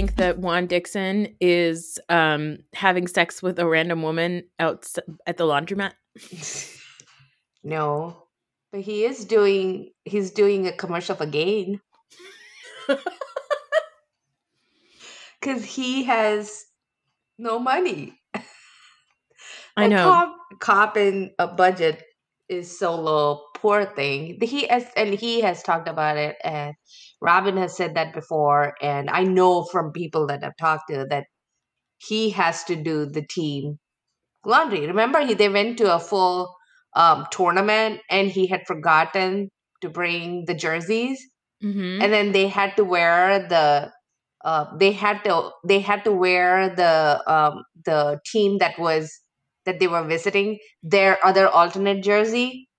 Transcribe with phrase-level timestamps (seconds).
[0.00, 4.88] Think that Juan Dixon is um, having sex with a random woman out
[5.26, 5.92] at the laundromat?
[7.62, 8.22] No,
[8.72, 9.90] but he is doing.
[10.06, 11.78] He's doing a commercial for Gain
[15.38, 16.64] because he has
[17.36, 18.18] no money.
[19.76, 20.04] I know.
[20.04, 22.02] Cop, cop in a budget
[22.48, 23.42] is so low.
[23.60, 24.38] Poor thing.
[24.40, 26.74] He has, and he has talked about it, and
[27.20, 28.74] Robin has said that before.
[28.80, 31.26] And I know from people that I've talked to that
[31.98, 33.78] he has to do the team
[34.44, 34.86] laundry.
[34.86, 36.54] Remember, he they went to a full
[36.94, 39.50] um, tournament, and he had forgotten
[39.82, 41.20] to bring the jerseys,
[41.62, 43.92] hmm and then they had to wear the.
[44.42, 49.20] Uh, they had to they had to wear the um, the team that was
[49.66, 52.69] that they were visiting their other alternate jersey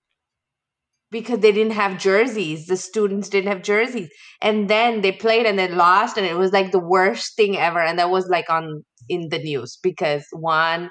[1.11, 2.67] because they didn't have jerseys.
[2.67, 4.09] The students didn't have jerseys.
[4.41, 7.79] And then they played and they lost and it was like the worst thing ever.
[7.79, 10.89] And that was like on in the news because Juan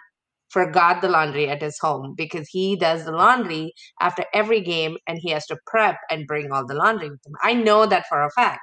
[0.51, 5.19] forgot the laundry at his home because he does the laundry after every game and
[5.21, 7.35] he has to prep and bring all the laundry with him.
[7.43, 8.61] I know that for a fact.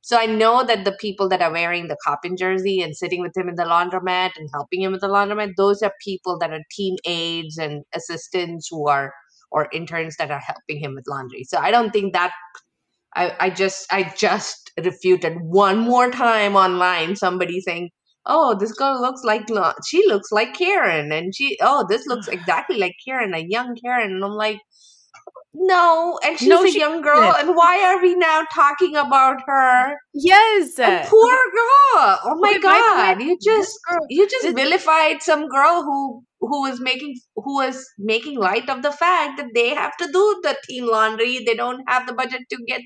[0.00, 3.34] So I know that the people that are wearing the Coppin jersey and sitting with
[3.34, 6.60] him in the laundromat and helping him with the laundromat, those are people that are
[6.70, 9.14] team aides and assistants who are
[9.50, 11.44] or interns that are helping him with laundry.
[11.44, 12.32] So I don't think that
[13.16, 17.90] I, I just I just refuted one more time online somebody saying,
[18.26, 19.42] "Oh, this girl looks like
[19.86, 24.10] she looks like Karen," and she, "Oh, this looks exactly like Karen, a young Karen,"
[24.12, 24.58] and I'm like,
[25.54, 27.48] "No," and she's No, a she young girl, isn't.
[27.48, 29.96] and why are we now talking about her?
[30.12, 30.78] Yes.
[30.80, 32.18] A poor girl.
[32.24, 33.22] Oh my Okay, by the way, god!
[33.22, 37.86] You just girl- you just this- vilified some girl who who was making who was
[37.98, 41.44] making light of the fact that they have to do the team laundry.
[41.44, 42.82] They don't have the budget to get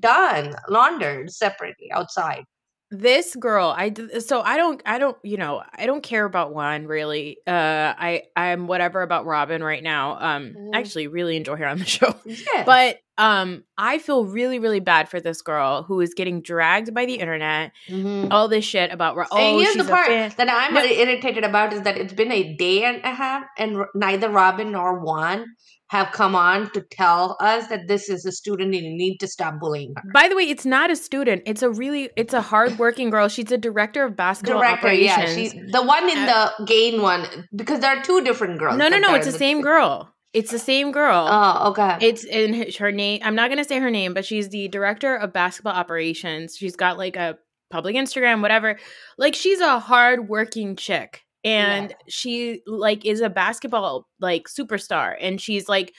[0.00, 2.44] done laundered separately outside.
[2.90, 6.86] This girl i so i don't i don't you know i don't care about Juan
[6.86, 7.50] really uh
[7.98, 10.54] i i'm whatever about robin right now um.
[10.72, 12.64] I actually really enjoy her on the show Yeah.
[12.64, 17.04] but um i feel really really bad for this girl who is getting dragged by
[17.04, 18.28] the internet Mhm.
[18.30, 20.82] all this shit about Ro- and oh here's the part that I'm No.
[20.82, 24.72] irritated about is that it's been a day and a half, and r- neither Robin
[24.72, 25.44] nor Juan
[25.88, 29.26] have come on to tell us that this is a student and you need to
[29.26, 30.10] stop bullying her.
[30.12, 33.50] by the way it's not a student it's a really it's a hardworking girl she's
[33.52, 37.26] a director of basketball Director, yeah, operations she the one in uh, the gain one
[37.54, 38.76] because there are two different girls.
[38.76, 41.96] no no no it's the same girl it's the same girl Oh, okay.
[42.02, 43.22] It's in her- her name.
[43.24, 46.54] I'm not going to say her name, but she's the director of basketball operations.
[46.54, 47.38] She's got like a
[47.70, 48.78] public Instagram, whatever.
[49.16, 55.40] Like she's a hard working chick and she like is a basketball like superstar and
[55.40, 55.94] she's like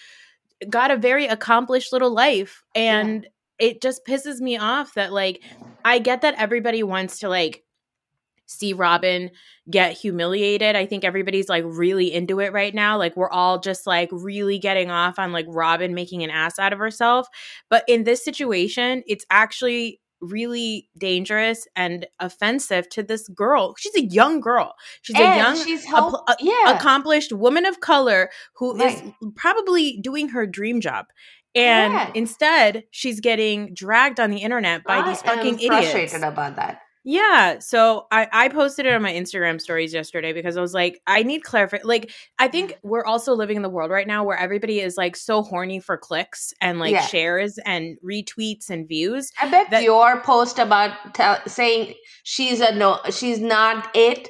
[0.70, 5.42] got a very accomplished little life and it just pisses me off that like
[5.84, 7.64] I get that everybody wants to like
[8.46, 9.30] see Robin
[9.70, 10.76] get humiliated.
[10.76, 12.98] I think everybody's like really into it right now.
[12.98, 16.74] Like we're all just like really getting off on like Robin making an ass out
[16.74, 17.28] of herself.
[17.70, 23.76] But in this situation, it's actually really dangerous and offensive to this girl.
[23.78, 24.74] She's a young girl.
[25.02, 26.76] She's a And young, she's help- a- a, yeah.
[26.76, 29.14] accomplished woman of color who is Right.
[29.36, 31.06] probably doing her dream job.
[31.56, 32.16] And Correct.
[32.18, 35.76] instead, she's getting dragged on the internet by these I am fucking idiots.
[35.92, 36.82] frustrated about that.
[37.12, 37.58] Yeah.
[37.58, 41.24] So I, I posted it on my Instagram stories yesterday because I was like, I
[41.24, 41.88] need clarification.
[41.88, 45.16] Like, I think we're also living in the world right now where everybody is like
[45.16, 47.02] so horny for clicks and like Yeah.
[47.02, 49.32] shares and retweets and views.
[49.42, 54.30] I bet That- your post about tell, saying she's a no, she's not it,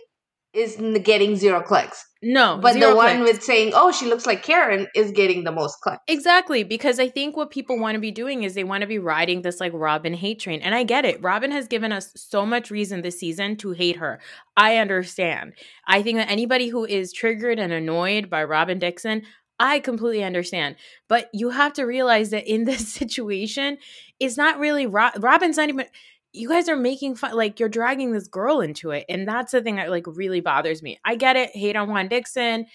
[0.54, 2.06] is getting zero clicks.
[2.22, 3.32] No, But the one clicks.
[3.34, 6.02] with saying, "Oh, she looks like Karen," is getting the most clicks.
[6.08, 9.00] Exactly, because I think what people want to be doing is they want to be
[9.00, 10.60] riding this like Robin hate train.
[10.62, 11.22] And I get it.
[11.22, 14.20] Robin has given us so much reason this season to hate her.
[14.58, 15.54] I understand.
[15.88, 19.22] I think that anybody who is triggered and annoyed by Robin Dixon,
[19.60, 20.76] I completely understand.
[21.08, 23.78] But you have to realize that in this situation,
[24.20, 25.86] it's not really Ro- Robin's not even
[26.32, 29.62] you guys are making fun like you're dragging this girl into it and that's the
[29.62, 31.00] thing that like really bothers me.
[31.06, 32.66] I get it hate on juan dixon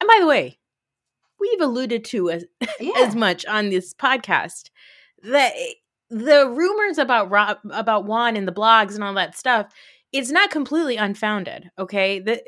[0.00, 0.58] and by the way
[1.38, 2.44] we've alluded to as
[2.80, 4.70] Yeah, as much on this podcast
[5.22, 5.72] that eh,
[6.10, 9.72] the rumors about Rob, about Juan and the blogs and all that stuff
[10.12, 12.18] it's not completely unfounded okay?
[12.18, 12.42] The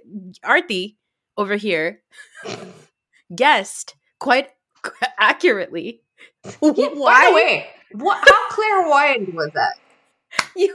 [0.45, 0.97] Aarti
[1.37, 2.03] over here
[3.35, 4.51] guessed quite
[5.19, 6.03] accurately
[6.45, 9.75] Yeah, By the way, what, how clairvoyant was that?
[10.57, 10.75] you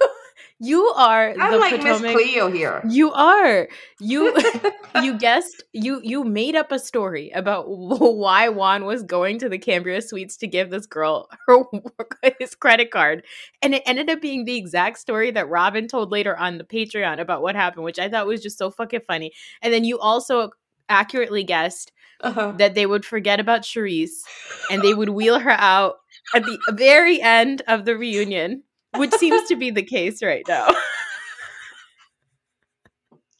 [0.63, 2.81] you are I'm the like Miss Cleo here.
[2.87, 3.67] you are
[3.99, 4.35] you
[5.03, 9.57] you guessed you you made up a story about why Juan was going to the
[9.57, 11.63] Cambria Suites to give this girl her
[12.39, 13.23] his credit card,
[13.61, 17.19] and it ended up being the exact story that Robin told later on the Patreon
[17.19, 19.31] about what happened, which I thought was just so fucking funny.
[19.61, 20.51] And then you also
[20.89, 22.51] accurately guessed Uh-huh.
[22.57, 24.21] that they would forget about Charisse
[24.69, 25.95] and they would wheel her out
[26.35, 28.61] at the very end of the reunion,
[28.95, 30.67] which seems to be the case right now.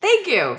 [0.02, 0.58] Thank you.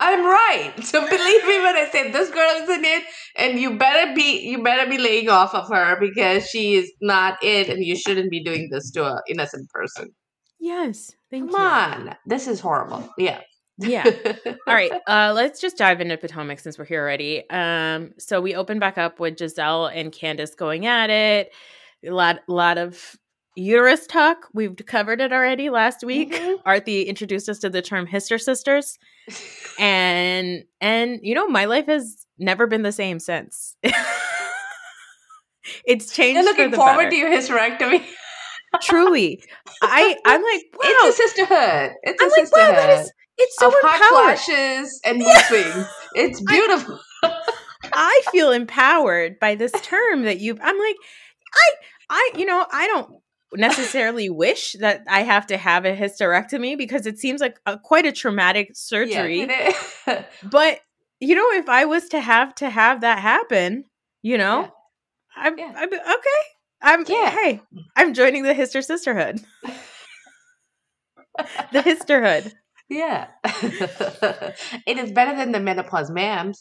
[0.00, 0.72] I'm right.
[0.82, 3.04] So believe me when I say this girl is in it,
[3.36, 7.38] and you better be you better be laying off of her because she is not
[7.42, 10.10] it, and you shouldn't be doing this to an innocent person.
[10.58, 12.08] Yes, thank Come you.
[12.08, 13.08] on, this is horrible.
[13.16, 13.40] Yeah.
[13.78, 14.04] Yeah.
[14.66, 17.48] All right, uh, let's just dive into Potomac since we're here already.
[17.48, 21.52] Um, so we open back up with Gizelle and Candace going at it.
[22.04, 23.16] A lot, lot of
[23.54, 24.48] uterus talk.
[24.54, 26.32] We've covered it already last week.
[26.34, 26.62] Mhm.
[26.64, 28.98] Aarti introduced us to the term "hister sisters,"
[29.78, 33.76] and and you know my life has never been the same since.
[35.84, 36.36] it's changed.
[36.36, 37.10] You're looking forward better.
[37.10, 38.04] to your hysterectomy.
[38.82, 39.42] Truly,
[39.82, 40.80] I I'm like wow.
[40.84, 41.92] It's a sisterhood.
[42.02, 42.74] It's I'm a like wow.
[42.74, 43.00] sisterhood.
[43.00, 45.86] Is it's so of hot flashes and mood swings.
[46.14, 47.00] It's beautiful.
[47.94, 50.96] I feel empowered by this term that you I'm like
[51.54, 51.72] I
[52.10, 53.10] I you know I don't
[53.54, 58.06] necessarily wish that I have to have a hysterectomy because it seems like a, quite
[58.06, 59.46] a traumatic surgery
[60.06, 60.80] Yeah, but
[61.20, 63.84] you know if I was to have to have that happen
[64.22, 64.70] you know Yeah.
[65.36, 65.72] I'm, Yeah.
[65.76, 66.42] I'm okay
[66.82, 67.30] I'm Yeah.
[67.30, 67.60] hey
[67.96, 69.40] I'm joining the hister sisterhood
[71.72, 72.52] the histerhood
[72.88, 73.28] Yeah.
[74.86, 76.58] it is better than the menopause mams.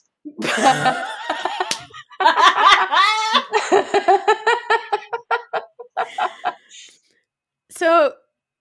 [7.82, 8.14] So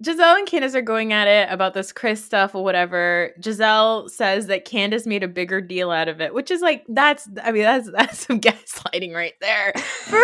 [0.02, 3.32] Gizelle and Candace are going at it about this Chris stuff or whatever.
[3.38, 7.28] Gizelle says that Candace made a bigger deal out of it, which is like that's
[7.44, 9.74] I mean that's that's some gaslighting right there.
[9.76, 10.22] For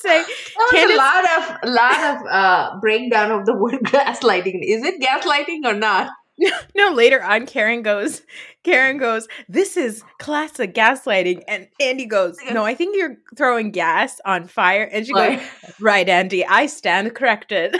[0.00, 0.22] say
[0.56, 4.60] was Candace- a lot of lot of uh, breakdown of the word gaslighting.
[4.62, 6.08] Is it gaslighting or not?
[6.76, 8.22] no later on Karen goes
[8.64, 14.20] Karen goes this is classic gaslighting and Andy goes no I think you're throwing gas
[14.24, 15.40] on fire and she goes
[15.80, 17.76] right Andy I stand corrected.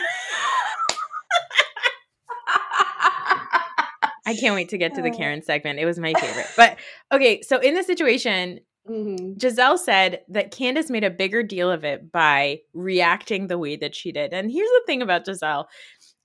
[4.28, 5.78] I can't wait to get to the Karen segment.
[5.78, 6.48] It was my favorite.
[6.56, 6.76] But
[7.12, 9.36] okay, so in this situation, Mhm.
[9.36, 13.96] Gizelle said that Candace made a bigger deal of it by reacting the way that
[13.96, 14.32] she did.
[14.32, 15.64] And here's the thing about Gizelle.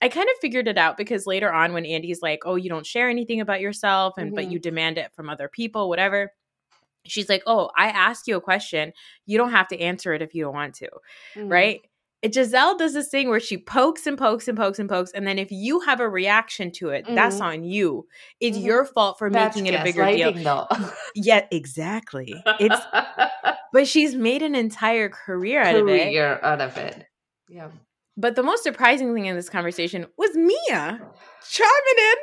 [0.02, 2.84] I kind of figured it out because later on when Andy's like, "Oh, you don't
[2.84, 4.50] share anything about yourself and but Mhm.
[4.52, 6.32] you demand it from other people, whatever."
[7.04, 8.92] She's like, "Oh, I ask you a question.
[9.26, 10.90] You don't have to answer it if you don't want to."
[11.36, 11.50] Mhm.
[11.50, 11.80] right?
[12.22, 15.26] It, Gizelle does this thing where she pokes and pokes and pokes and pokes, and
[15.26, 17.44] then if you have a reaction to it, that's Mhm.
[17.44, 18.06] on you.
[18.40, 18.64] It's Mhm.
[18.64, 20.32] your fault for That's making it a bigger deal.
[20.32, 20.68] though.
[21.16, 22.40] Yeah, exactly.
[22.60, 22.76] It's
[23.72, 26.04] but she's made an entire career out of it.
[26.04, 27.06] career out of it.
[27.48, 27.70] Yeah.
[28.16, 31.00] But the most surprising thing in this conversation was Mia
[31.48, 32.16] chiming in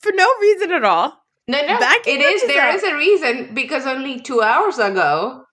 [0.00, 1.14] for no reason at all.
[1.46, 2.48] No, no, Backing it up.
[2.48, 5.44] There is a reason because only two hours ago,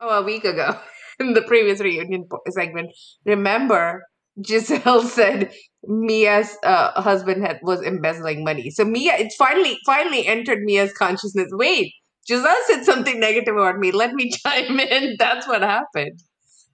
[0.00, 0.78] oh, a week ago,
[1.20, 2.90] in the previous reunion segment,
[3.24, 4.02] remember
[4.40, 5.52] Gizelle said
[5.84, 8.70] Mia's uh, husband had was embezzling money.
[8.70, 11.50] So Mia, it's finally finally entered Mia's consciousness.
[11.52, 11.92] Wait,
[12.28, 13.92] Gizelle said something negative about me.
[13.92, 15.16] Let me chime in.
[15.18, 16.20] That's what happened.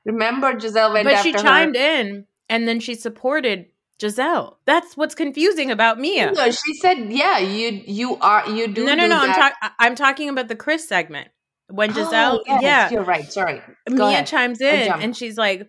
[0.05, 1.83] Remember, Gizelle went but she chimed her.
[2.01, 3.67] in and then she supported
[4.01, 4.57] Gizelle.
[4.65, 6.33] That's what's confusing about Mia.
[6.33, 9.19] No, she said, "Yeah, you you are you do." No, no, do no.
[9.19, 9.37] I'm, that.
[9.37, 11.29] talk- I- I'm talking about the Chris segment
[11.69, 12.41] when Gizelle.
[12.41, 13.31] Oh, yes, yeah, you're right.
[13.33, 14.27] Sorry, Go Mia ahead.
[14.27, 15.69] chimes in and she's like,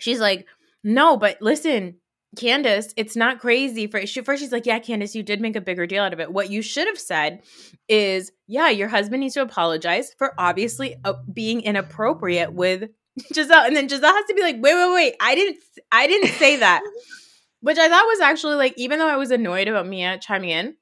[0.00, 0.46] she's like,
[0.82, 1.96] no, but listen,
[2.36, 4.42] Candace, it's not crazy for she, first.
[4.42, 6.32] She's like, yeah, Candace, you did make a bigger deal out of it.
[6.32, 7.42] What you should have said
[7.88, 12.90] is, yeah, your husband needs to apologize for obviously uh, being inappropriate with
[13.34, 15.58] Gizelle, and then Gizelle has to be like, wait, wait, wait, I didn't,
[15.92, 16.82] I didn't say that,
[17.60, 20.76] which I thought was actually like, even though I was annoyed about Mia chiming in.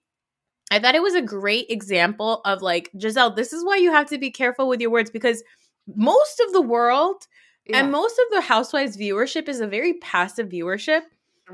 [0.71, 3.35] I thought it was a great example of like Gizelle.
[3.35, 5.43] This is why you have to be careful with your words because
[5.97, 7.27] most of the world
[7.65, 11.01] Yeah, and most of the housewives viewership is a very passive viewership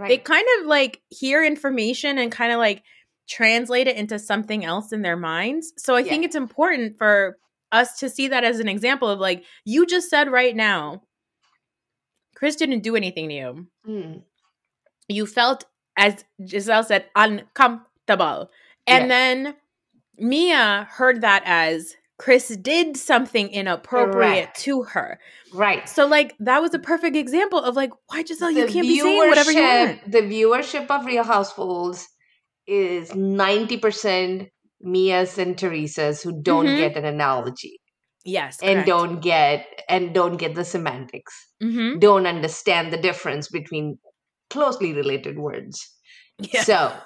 [0.09, 2.83] they kind of like hear information and kind of like
[3.28, 6.11] translate it into something else in their minds so i Yeah.
[6.11, 7.38] think it's important for
[7.75, 11.02] us to see that as an example of like you just said right now
[12.35, 14.23] chris didn't do anything to you Mm,
[15.09, 15.64] you felt
[15.99, 18.50] as gizelle said uncomfortable
[18.87, 19.09] and Yes.
[19.09, 19.54] then
[20.19, 24.61] mia heard that as chris did something inappropriate Correct.
[24.61, 25.19] to her
[25.52, 25.88] right.
[25.88, 29.28] so like that was a perfect example of like why Gizelle you can't be saying
[29.28, 30.11] whatever you want.
[30.11, 32.09] The viewership of Real Households
[32.66, 34.49] is ninety percent
[34.85, 36.76] Mia's and Teresa's who don't Mhm.
[36.76, 37.81] get an analogy
[38.25, 41.35] Yes, and don't get and don't get the semantics.
[41.61, 43.99] hmm Don't understand the difference between
[44.50, 45.81] closely related words.
[46.38, 46.62] Yeah.
[46.62, 46.97] So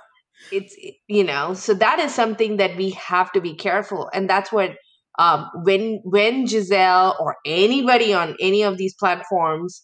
[0.51, 0.77] it's
[1.09, 4.73] you know, so that is something that we have to be careful, and that's what
[5.19, 9.83] um, when when Gizelle or anybody on any of these platforms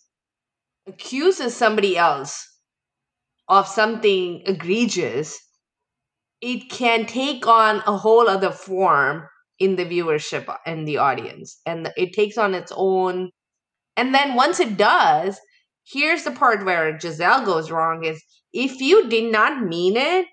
[0.87, 2.47] accuses somebody else
[3.49, 5.39] of something egregious,
[6.45, 9.27] it can take on a whole other form
[9.59, 13.31] in the viewership and the audience, and it takes on its own.
[13.97, 15.41] And then once it does,
[15.91, 18.23] here's the part where Gizelle goes wrong: is
[18.53, 20.27] if you did not mean it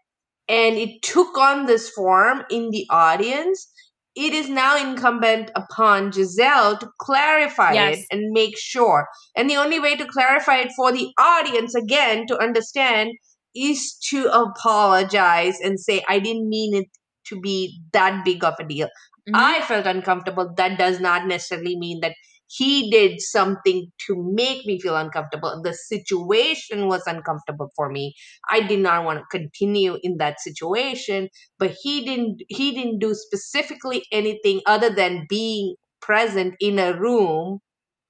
[0.50, 3.72] and it took on this form in the audience,
[4.14, 9.08] it is now incumbent upon Gizelle to clarify it and make sure.
[9.38, 13.12] And the only way to clarify it for the audience, again, to understand,
[13.56, 16.88] is to apologize and say, I didn't mean it
[17.28, 18.88] to be that big of a deal.
[19.30, 19.34] Mhm.
[19.36, 20.54] I felt uncomfortable.
[20.58, 22.16] That does not necessarily mean that
[22.48, 25.62] he did something to make me feel uncomfortable.
[25.64, 28.14] The situation was uncomfortable for me.
[28.50, 33.14] I did not want to continue in that situation, but he didn't he didn't do
[33.14, 37.60] specifically anything other than being present in a room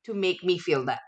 [0.06, 1.02] to make me feel that.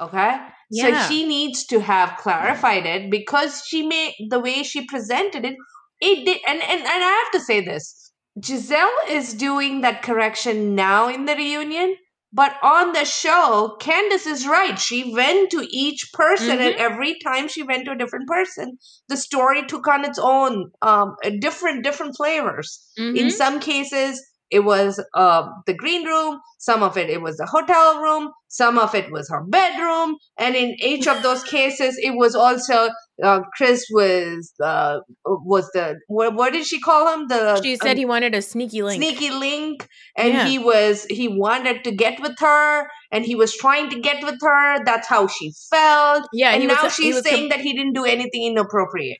[0.00, 0.38] Okay?
[0.70, 1.00] Yeah.
[1.00, 5.56] So she needs to have clarified it because she made the way she presented it,
[6.00, 8.12] it did and, and, and I have to say this.
[8.38, 11.96] Gizelle is doing that correction now in the reunion,
[12.32, 14.78] but on the show, Candace is right.
[14.78, 18.76] She went to each person, and every time she went to a different person,
[19.08, 22.86] the story took on its own um, different different flavors.
[22.96, 23.32] In Mhm.
[23.32, 26.40] some cases, it was uh, the green room.
[26.58, 28.30] Some of it, it was the hotel room.
[28.48, 30.16] Some of it was her bedroom.
[30.38, 32.90] And in each of those cases, it was also
[33.22, 37.28] uh, Chris was uh, was the what, what did she call him?
[37.28, 39.02] The she said um, he wanted a sneaky link.
[39.02, 40.46] sneaky link and Yeah.
[40.46, 44.38] he was he wanted to get with her and he was trying to get with
[44.42, 47.94] her that's how she felt Yeah, and now he she's saying com- that he didn't
[47.94, 49.18] do anything inappropriate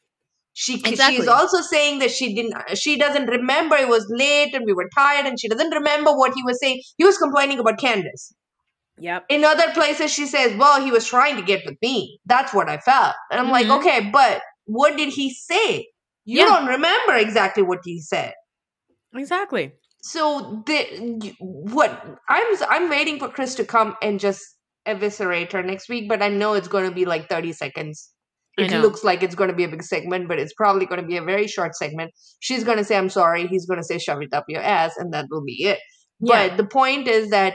[0.59, 1.17] she Exactly.
[1.17, 4.89] she's also saying that she didn't she doesn't remember it was late and we were
[4.95, 8.25] tired and she doesn't remember what he was saying he was complaining about candace
[8.99, 9.27] Yep.
[9.29, 12.71] in other places she says well he was trying to get with me that's what
[12.75, 13.79] i felt and i'm like Mhm.
[13.79, 14.41] okay but
[14.79, 15.67] what did he say
[16.25, 16.47] you Yeah.
[16.47, 18.33] don't remember exactly what he said
[19.15, 19.73] Exactly.
[20.03, 21.91] so the what
[22.29, 24.43] I'm I'm waiting for Chris to come and just
[24.87, 28.11] eviscerate her next week, but I know it's going to be like 30 seconds.
[28.59, 31.07] It looks like it's going to be a big segment, but it's probably going to
[31.07, 32.13] be a very short segment.
[32.41, 34.97] She's going to say I'm sorry, he's going to say shove it up your ass
[34.97, 35.79] and that will be it.
[36.21, 36.49] Yeah.
[36.49, 37.55] But the point is that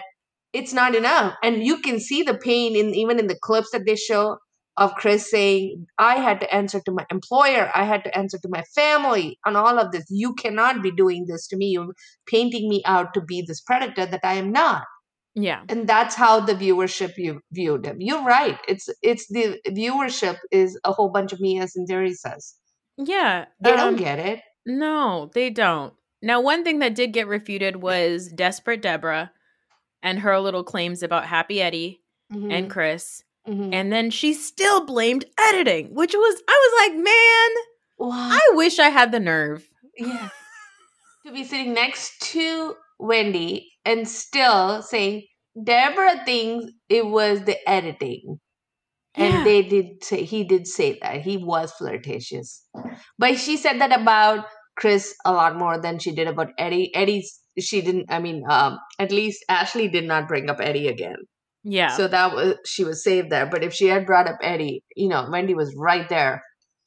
[0.53, 3.86] it's not enough and you can see the pain in even in the clips that
[3.86, 4.38] they show
[4.77, 8.50] of Chris saying, I had to answer to my employer, I had to answer to
[8.50, 10.05] my family on all of this.
[10.10, 11.67] You cannot be doing this to me.
[11.67, 11.93] You're
[12.27, 14.84] painting me out to be this predator that I am not.
[15.35, 15.63] Yeah.
[15.69, 17.97] And that's how the viewership you viewed him.
[18.01, 18.57] You're right.
[18.67, 22.55] It's it's the viewership is a whole bunch of Mia's and Teresa's.
[22.97, 23.45] Yeah.
[23.61, 24.41] They um, don't get it.
[24.65, 25.93] No, they don't.
[26.21, 29.31] Now, one thing that did get refuted was Desperate Deborah
[30.03, 32.51] and her little claims about Happy Eddie Mhm.
[32.51, 33.23] and Chris.
[33.47, 33.73] Mhm.
[33.73, 37.63] And then she still blamed editing, which was, I was like, man,
[37.97, 38.29] Wow.
[38.33, 39.67] I wish I had the nerve.
[39.97, 40.29] yeah.
[41.25, 45.23] To be sitting next to Wendy and still saying,
[45.61, 48.39] Deborah thinks it was the editing.
[49.17, 49.25] Yeah.
[49.25, 51.21] And they did say, he did say that.
[51.21, 52.65] He was flirtatious.
[53.17, 54.45] But she said that about
[54.77, 56.95] Chris a lot more than she did about Eddie.
[56.95, 61.17] Eddie's, she didn't, I mean, um, at least Ashley did not bring up Eddie again.
[61.63, 61.95] Yeah.
[61.95, 63.45] So that was she was saved there.
[63.45, 66.43] But if she had brought up Eddie, you know, Wendy was right there.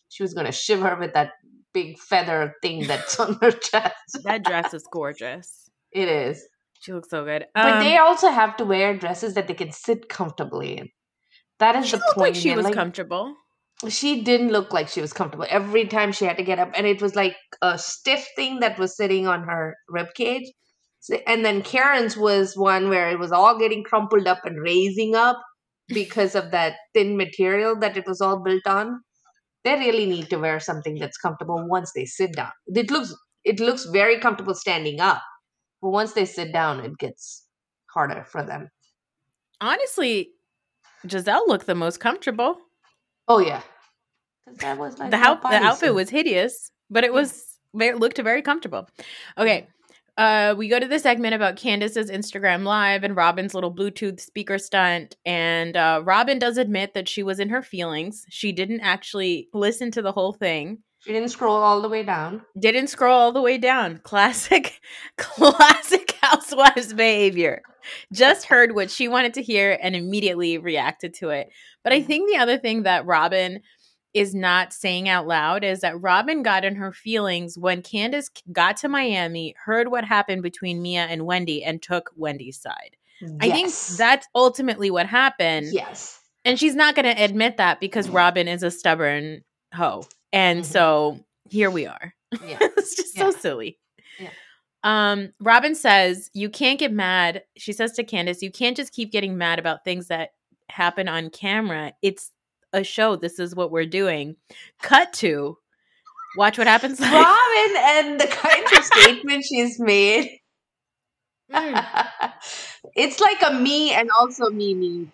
[0.08, 1.30] She was gonna shiv her with that
[1.72, 3.94] big feather thing that's on her chest.
[4.24, 5.70] that dress is gorgeous.
[5.92, 6.44] It is.
[6.80, 7.46] She looks so good.
[7.54, 10.88] But Um, they also have to wear dresses that they can sit comfortably in.
[11.58, 12.34] That is she the looked point.
[12.34, 12.56] like she man.
[12.58, 13.34] was Like, comfortable.
[13.88, 15.46] she didn't look like she was comfortable.
[15.48, 18.78] Every time she had to get up, and it was like a stiff thing that
[18.78, 20.50] was sitting on her rib cage.
[21.26, 25.38] And then Karen's was one where it was all getting crumpled up and raising up
[25.88, 29.00] because of that thin material that it was all built on.
[29.64, 32.52] They really need to wear something that's comfortable once they sit down.
[32.66, 33.14] It looks
[33.44, 35.22] it looks very comfortable standing up,
[35.84, 37.46] but once they sit down, it gets
[37.92, 38.70] harder for them.
[39.60, 40.30] Honestly,
[41.06, 42.56] Gizelle looked the most comfortable.
[43.28, 43.60] Oh yeah,
[44.60, 48.88] that was like the, the outfit was hideous, but it was it looked very comfortable.
[49.36, 49.68] Okay.
[50.16, 54.58] Uh, we go to the segment about Candace's Instagram live and Robin's little Bluetooth speaker
[54.58, 55.16] stunt.
[55.26, 58.24] And uh, Robin does admit that she was in her feelings.
[58.30, 60.78] She didn't actually listen to the whole thing.
[61.04, 62.42] She didn't scroll all the way down.
[62.58, 63.98] Didn't scroll all the way down.
[64.04, 64.80] Classic,
[65.18, 67.62] classic housewives behavior.
[68.12, 71.50] Just heard what she wanted to hear and immediately reacted to it.
[71.82, 72.06] But I mm-hmm.
[72.06, 73.60] think the other thing that Robin
[74.14, 78.78] is not saying out loud is that Robin got in her feelings when Candace got
[78.78, 82.96] to Miami, heard what happened between Mia and Wendy, and took Wendy's side.
[83.40, 85.68] I think that's ultimately what happened.
[85.72, 86.20] yes.
[86.44, 89.42] And she's not going to admit that because Robin is a stubborn
[89.72, 90.06] hoe.
[90.34, 90.66] And Mhm.
[90.66, 92.14] so here we are.
[92.46, 92.58] Yeah.
[92.76, 93.78] it's just so silly.
[94.18, 94.30] Yeah.
[94.82, 97.44] Um, Robin says, You can't get mad.
[97.56, 100.30] She says to Candace, You can't just keep getting mad about things that
[100.68, 101.92] happen on camera.
[102.02, 102.30] It's
[102.72, 103.16] a show.
[103.16, 104.36] This is what we're doing.
[104.82, 105.56] Cut to
[106.36, 106.98] watch what happens.
[107.00, 107.12] live.
[107.12, 110.28] Robin and the kind of statement she's made.
[111.52, 112.32] Mm.
[112.96, 115.08] it's like a me and also me me.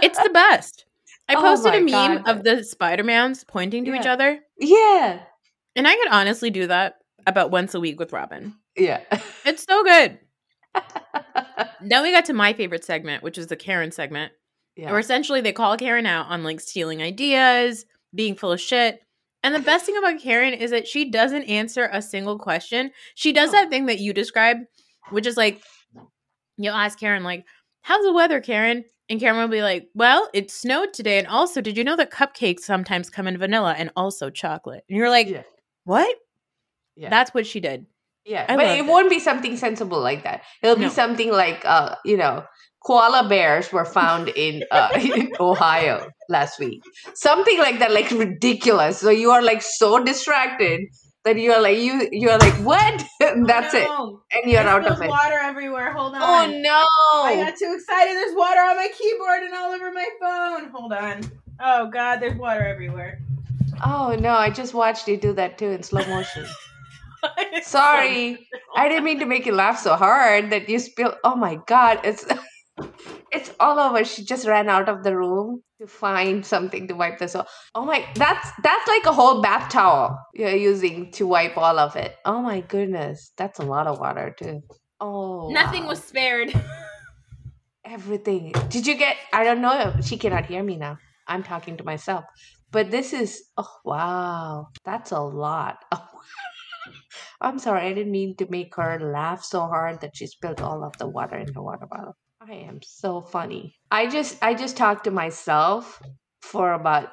[0.00, 0.85] It's the best.
[1.28, 2.28] I Oh posted a meme God.
[2.28, 4.40] of the Spider-Mans pointing to each other.
[4.58, 5.20] Yeah.
[5.74, 8.54] And I could honestly do that about once a week with Robin.
[8.76, 9.00] Yeah.
[9.44, 10.18] It's so good.
[11.82, 14.32] Then we got to my favorite segment, which is the Karen segment.
[14.76, 14.90] yeah.
[14.90, 17.84] Or essentially they call Karen out on like stealing ideas,
[18.14, 19.00] being full of shit.
[19.42, 22.90] And the best thing about Karen is that she doesn't answer a single question.
[23.14, 24.60] She does that thing that you described,
[25.10, 25.62] which is like
[26.56, 27.44] you'll ask Karen like,
[27.86, 31.60] "How's the weather, Karen?" And Karen will be like, "Well, it snowed today, and also,
[31.60, 35.28] did you know that cupcakes sometimes come in vanilla and also chocolate?" And you're like,
[35.28, 35.44] yeah.
[35.84, 36.16] "What?"
[36.96, 37.10] Yeah.
[37.10, 37.86] That's what she did.
[38.24, 38.86] Yeah, I but it it.
[38.86, 40.42] won't be something sensible like that.
[40.60, 42.44] It'll be something like, uh, you know,
[42.84, 46.82] koala bears were found in uh, in Ohio last week.
[47.14, 48.98] Something like that, like ridiculous.
[48.98, 50.80] So you are like so distracted
[51.26, 53.04] that you are like you you are like what?
[53.20, 55.08] And oh, That's it, and you're out of it.
[55.08, 55.92] water everywhere.
[55.92, 56.54] Hold oh, on.
[56.54, 56.84] Oh no!
[57.24, 58.14] I got too excited.
[58.14, 60.70] There's water on my keyboard and all over my phone.
[60.70, 61.20] Hold on.
[61.60, 63.18] Oh God, there's water everywhere.
[63.84, 64.30] Oh no!
[64.30, 66.46] I just watched you do that too in slow motion.
[67.62, 71.16] Sorry, I didn't mean to make you laugh so hard that you spilled.
[71.24, 72.00] Oh my god!
[72.04, 72.24] It's
[73.36, 74.04] it's all over.
[74.04, 77.48] She just ran out of the room to find something to wipe this off.
[77.74, 81.96] Oh my, that's that's like a whole bath towel you're using to wipe all of
[81.96, 82.16] it.
[82.24, 84.62] Oh my goodness, that's a lot of water too.
[85.00, 85.90] Oh, Nothing wow.
[85.90, 86.52] was spared.
[87.84, 88.52] everything.
[88.68, 89.16] Did you get?
[89.32, 89.94] I don't know.
[90.02, 90.98] She cannot hear me now.
[91.26, 92.24] I'm talking to myself.
[92.70, 95.78] But this is oh wow, that's a lot.
[95.92, 96.08] Oh,
[97.40, 100.84] I'm sorry, I didn't mean to make her laugh so hard that she spilled all
[100.84, 102.16] of the water in her water bottle.
[102.48, 103.76] I am so funny.
[103.90, 106.00] I just I just talked to myself
[106.42, 107.10] for about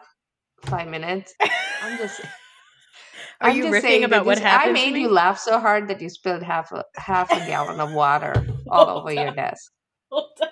[0.61, 1.33] five minutes.
[1.81, 2.21] I'm just
[3.41, 4.69] Are I'm you just riffing saying about what happened?
[4.69, 7.91] I made you laugh so hard that you spilled half a half a gallon of
[7.93, 8.33] water
[8.69, 9.71] all over your desk.
[10.11, 10.47] Hold on.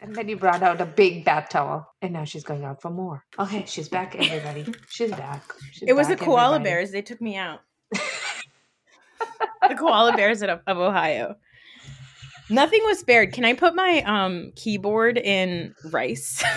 [0.00, 1.86] And then you brought out a big bath towel.
[2.02, 3.24] And now she's going out for more.
[3.38, 4.66] Okay, she's back, everybody.
[4.88, 5.42] She's back.
[5.72, 6.64] She's It was the koala everybody.
[6.64, 6.90] bears.
[6.92, 7.60] They took me out.
[7.92, 11.36] the koala bears of, of Ohio.
[12.48, 13.32] Nothing was spared.
[13.32, 16.42] Can I put my um keyboard in rice?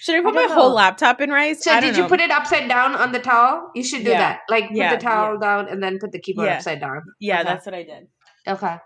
[0.00, 1.64] Should I put I my don't whole laptop in rice?
[1.64, 3.70] So did you put it upside down on the towel?
[3.74, 4.18] You should do Yeah.
[4.18, 4.40] that.
[4.50, 6.56] Like put Yeah, the towel down and then put the keyboard Yeah.
[6.56, 7.00] upside down.
[7.20, 7.48] Yeah, Okay.
[7.48, 8.08] that's what I did.
[8.46, 8.76] Okay.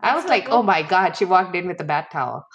[0.00, 2.46] I was like, oh my god, she walked in with a bath towel.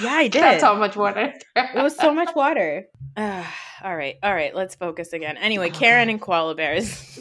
[0.00, 0.40] Yeah, I did.
[0.42, 1.32] That's how much water.
[1.56, 2.84] It was so much water.
[3.16, 3.44] Uh,
[3.82, 4.54] all right, all right.
[4.54, 5.36] Let's focus again.
[5.36, 7.18] Anyway, Karen and koala bears.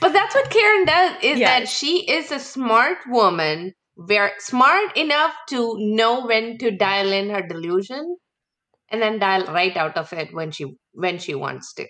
[0.00, 1.60] But that's what Karen does is Yeah.
[1.60, 7.30] that she is a smart woman, very smart enough to know when to dial in
[7.30, 8.16] her delusion
[8.90, 11.86] and then dial right out of it when she when she wants to.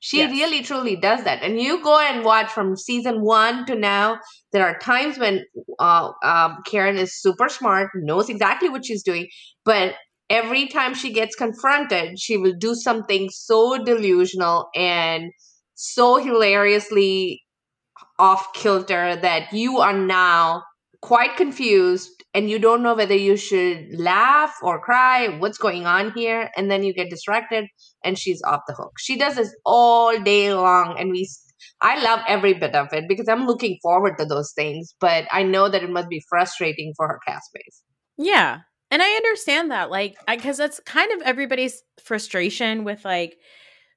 [0.00, 0.30] She Yes.
[0.30, 1.42] really truly does that.
[1.42, 4.20] And you go and watch from season 1 to now,
[4.52, 5.44] there are times when
[5.78, 9.28] uh, um, Karen is super smart, knows exactly what she's doing,
[9.64, 9.94] but
[10.28, 15.32] every time she gets confronted, she will do something so delusional and
[15.76, 17.42] so hilariously
[18.18, 20.62] off kilter that you are now
[21.02, 26.10] quite confused and you don't know whether you should laugh or cry what's going on
[26.12, 27.66] here and then you get distracted
[28.02, 31.28] and she's off the hook she does this all day long and we
[31.82, 35.42] i love every bit of it because i'm looking forward to those things but i
[35.42, 37.82] know that it must be frustrating for her castmates
[38.16, 38.60] Yeah.
[38.90, 39.90] And I understand that.
[39.90, 43.36] Like, because that's kind of everybody's frustration with like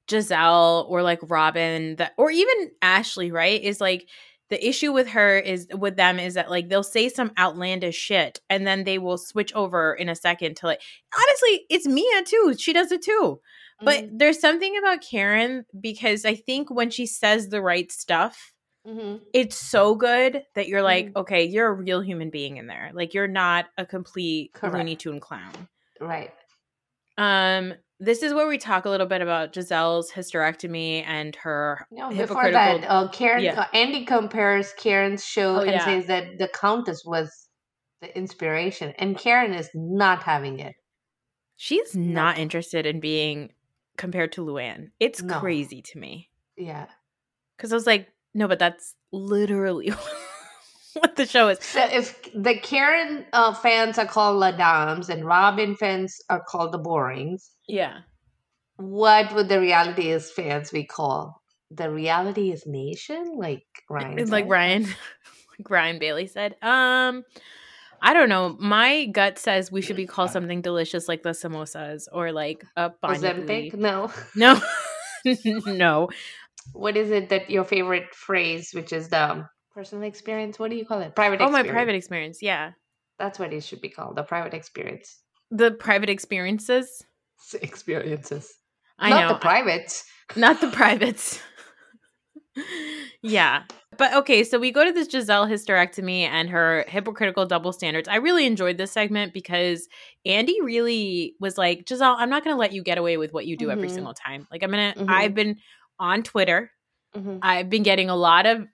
[0.09, 3.61] Gizelle or like Robin, that, or even Ashley, right?
[3.61, 4.09] Is like
[4.49, 8.41] the issue with her is with them is that like they'll say some outlandish shit
[8.49, 10.81] and then they will switch over in a second to like,
[11.15, 12.55] honestly, it's Mia too.
[12.57, 13.39] She does it too.
[13.81, 14.17] But Mm-hmm.
[14.17, 18.51] there's something about Karen because I think when she says the right stuff,
[18.85, 21.17] hmm it's so good that you're like, Mhm.
[21.17, 22.89] okay, you're a real human being in there.
[22.93, 24.75] Like you're not a complete Correct.
[24.75, 25.53] Looney Tune clown.
[26.01, 26.33] right
[27.17, 32.09] Um, this is where we talk a little bit about Gizelle's hysterectomy and her No,
[32.09, 33.61] before that, uh, Karen, Yeah.
[33.61, 35.85] uh, Andy compares Karen's show Oh, and yeah.
[35.85, 37.49] says that the Countess was
[38.01, 40.75] the inspiration, and Karen is not having it.
[41.57, 42.13] She's No.
[42.13, 43.51] not interested in being
[43.97, 44.91] compared to Luann.
[44.99, 45.37] It's No.
[45.39, 46.87] crazy to me Yeah.
[47.57, 49.91] because I was like, no, but that's literally
[50.99, 51.59] what the show is.
[51.63, 56.71] So if the Karen uh, fans are called La Dames and Robin fans are called
[56.71, 57.99] the Borings, Yeah.
[58.77, 61.33] what would the reality is fans be called?
[61.71, 64.17] The reality is nation, like Ryan.
[64.19, 64.49] It's like said?
[64.51, 64.83] Ryan,
[65.59, 66.55] like Ryan Bailey said.
[66.63, 67.23] Um,
[68.01, 68.55] I don't know.
[68.59, 72.91] My gut says we should be called something delicious like the samosas or like a
[73.03, 73.73] Ozempic?
[73.75, 74.11] No.
[74.35, 74.59] No,
[75.65, 76.09] no.
[76.71, 80.59] What is it that your favorite phrase, which is the personal experience?
[80.59, 81.15] What do you call it?
[81.15, 81.41] Private.
[81.41, 82.41] Oh, my private experience.
[82.41, 82.71] Yeah,
[83.17, 84.15] That's what it should be called.
[84.15, 85.19] The private experience.
[85.51, 87.03] the private experiences.
[87.61, 88.53] Experiences.
[88.97, 90.05] I Not know, the privates.
[90.35, 91.41] not the privates.
[93.21, 93.63] yeah.
[93.97, 98.07] But okay, so we go to this Gizelle hysterectomy and her hypocritical double standards.
[98.07, 99.87] I really enjoyed this segment because
[100.25, 103.45] Andy really was like, Gizelle, I'm not going to let you get away with what
[103.45, 103.93] you do every Mhm.
[103.93, 104.47] single time.
[104.51, 105.09] Like, I'm going to, Mhm.
[105.09, 105.57] I've been
[105.99, 106.71] on Twitter,
[107.15, 107.39] Mhm.
[107.41, 108.65] I've been getting a lot of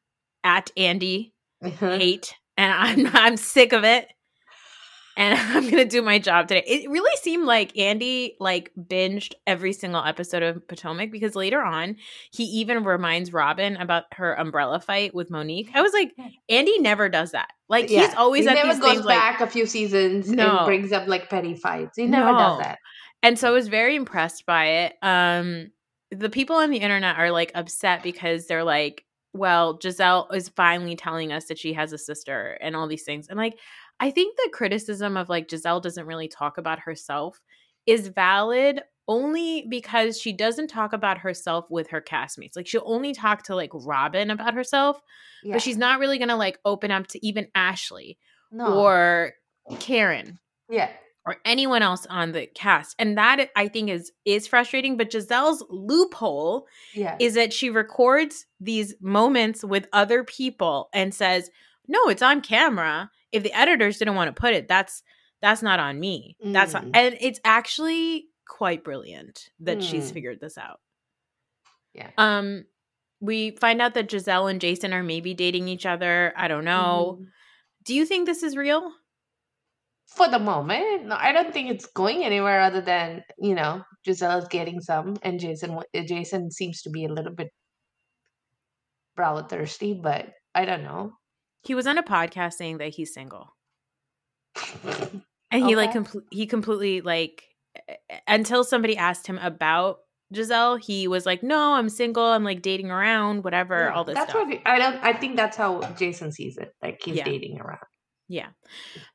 [0.45, 1.97] at Andy Uh-huh.
[1.97, 4.07] hate, and I'm, I'm sick of it.
[5.17, 6.63] And I'm gonna do my job today.
[6.67, 11.95] It really seemed like Andy like binged every single episode of Potomac because later on
[12.31, 15.69] he even reminds Robin about her umbrella fight with Monique.
[15.73, 16.11] I was like,
[16.49, 17.47] Andy never does that.
[17.69, 20.57] Like he's always he at never these goes things like back a few seasons No.
[20.57, 21.97] and brings up like petty fights.
[21.97, 22.37] He never No.
[22.37, 22.79] does that.
[23.23, 24.95] and so I was very impressed by it.
[25.01, 25.71] Um,
[26.11, 29.04] the people on the internet are like upset because they're like,
[29.35, 33.27] well, Gizelle is finally telling us that she has a sister and all these things.
[33.27, 33.59] And like,
[33.99, 37.39] I think the criticism of like Gizelle doesn't really talk about herself
[37.85, 42.55] is valid only because she doesn't talk about herself with her castmates.
[42.55, 44.99] Like she'll only talk to like Robin about herself,
[45.43, 45.53] Yeah.
[45.53, 48.17] but she's not really gonna like open up to even Ashley
[48.51, 48.79] no.
[48.79, 49.33] or
[49.79, 50.89] Karen yeah.
[51.27, 55.63] Or anyone else on the cast and that i think is is frustrating but gizelle's
[55.71, 57.15] loophole Yeah.
[57.19, 61.49] is that she records these moments with other people and says
[61.87, 65.01] no it's on camera if the editors didn't want to put it that's
[65.41, 66.91] that's not on me that's Mm.
[66.93, 70.13] and it's actually quite brilliant that she's Mm.
[70.13, 70.79] figured this out
[71.95, 72.11] Yeah.
[72.19, 72.65] um
[73.19, 77.17] we find out that gizelle and jason are maybe dating each other i don't know
[77.19, 77.25] Mhm.
[77.83, 78.91] do you think this is real
[80.07, 84.47] For the moment, no, I don't think it's going anywhere other than you know Gizelle's
[84.49, 87.49] getting some, and Jason Jason seems to be a little bit
[89.15, 91.13] brow thirsty, but I don't know.
[91.63, 93.49] he was on a podcast saying that he's single
[95.51, 95.99] and he like Okay.
[95.99, 97.43] compl- he completely like
[97.89, 97.93] uh,
[98.27, 99.97] until somebody asked him about
[100.33, 102.23] Gizelle, he was like, "No, I'm single.
[102.23, 104.95] I'm like dating around, whatever, Yeah, all this that's stuff." what I don't.
[105.03, 106.69] I think that's how Jason sees it.
[106.81, 107.25] Like he's Yeah.
[107.25, 107.79] dating around.
[108.27, 108.47] Yeah.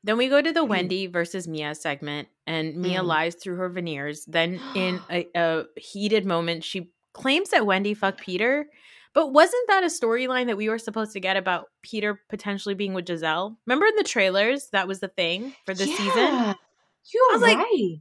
[0.03, 0.69] Then we go to the Mm.
[0.69, 3.05] Wendy versus Mia segment, and Mia Mm.
[3.05, 4.23] lies through her veneers.
[4.25, 8.67] Then, in a, a heated moment, she claims that Wendy fucked Peter,
[9.13, 12.93] But wasn't that a storyline that we were supposed to get about Peter potentially being
[12.93, 13.57] with Gizelle?
[13.67, 16.55] Remember in the trailers that was the thing for this season?
[17.13, 17.95] You're I was like- right.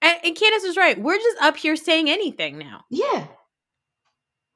[0.00, 0.98] And, and Candace was right.
[0.98, 2.84] We're just up here saying anything now.
[2.90, 3.26] yeah.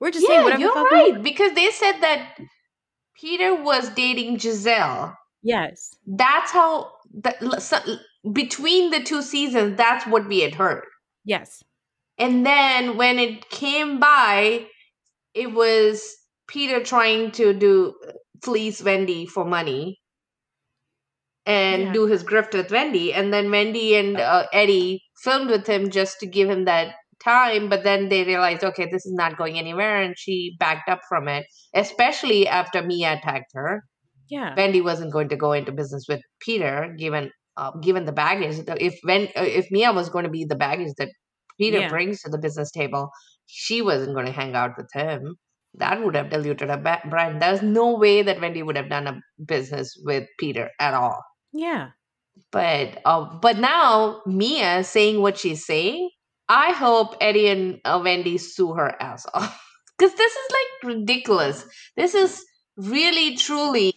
[0.01, 0.63] We're just saying Yeah, whatever.
[0.63, 1.23] you're right.
[1.23, 2.39] Because they said that
[3.21, 5.15] Peter was dating Gizelle.
[5.43, 5.95] Yes.
[6.07, 7.79] That's how the, so,
[8.33, 10.83] between the two seasons, that's what we had heard.
[11.25, 11.63] Yes.
[12.19, 14.67] And then when it came by,
[15.35, 16.17] it was
[16.49, 17.95] Peter trying to do
[18.43, 20.01] fleece Wendy for money
[21.47, 21.93] and Yeah.
[21.93, 23.13] do his grift with Wendy.
[23.13, 27.69] And then Wendy and uh, Eddie filmed with him just to give him that time.
[27.69, 30.03] But then they realized, okay, this is not going anywhere.
[30.03, 33.85] And she backed up from it, especially after Mia attacked her.
[34.29, 34.55] Yeah.
[34.57, 38.63] Wendy wasn't going to go into business with Peter, given uh, given the baggage.
[38.81, 41.09] If when uh, if Mia was going to be the baggage that
[41.59, 41.89] Peter Yeah.
[41.89, 43.11] brings to the business table,
[43.47, 45.37] she wasn't going to hang out with him.
[45.75, 47.43] That would have diluted her brand.
[47.43, 51.23] There's no way that Wendy would have done a business with Peter at all.
[51.53, 51.91] Yeah.
[52.53, 56.11] But uh, but now Mia saying what she's saying,
[56.49, 59.61] I hope Eddie and uh, Wendy sue her ass off
[59.99, 61.65] because this is like ridiculous.
[61.97, 62.45] This is
[62.77, 63.95] really truly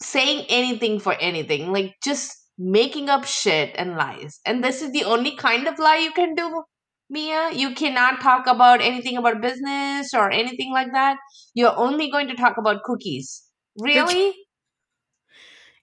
[0.00, 4.40] saying anything for anything, like just making up shit and lies.
[4.44, 6.64] And this is the only kind of lie you can do,
[7.10, 7.52] Mia.
[7.52, 11.18] You cannot talk about anything about business or anything like that.
[11.54, 13.42] You're only going to talk about cookies.
[13.78, 14.34] Really?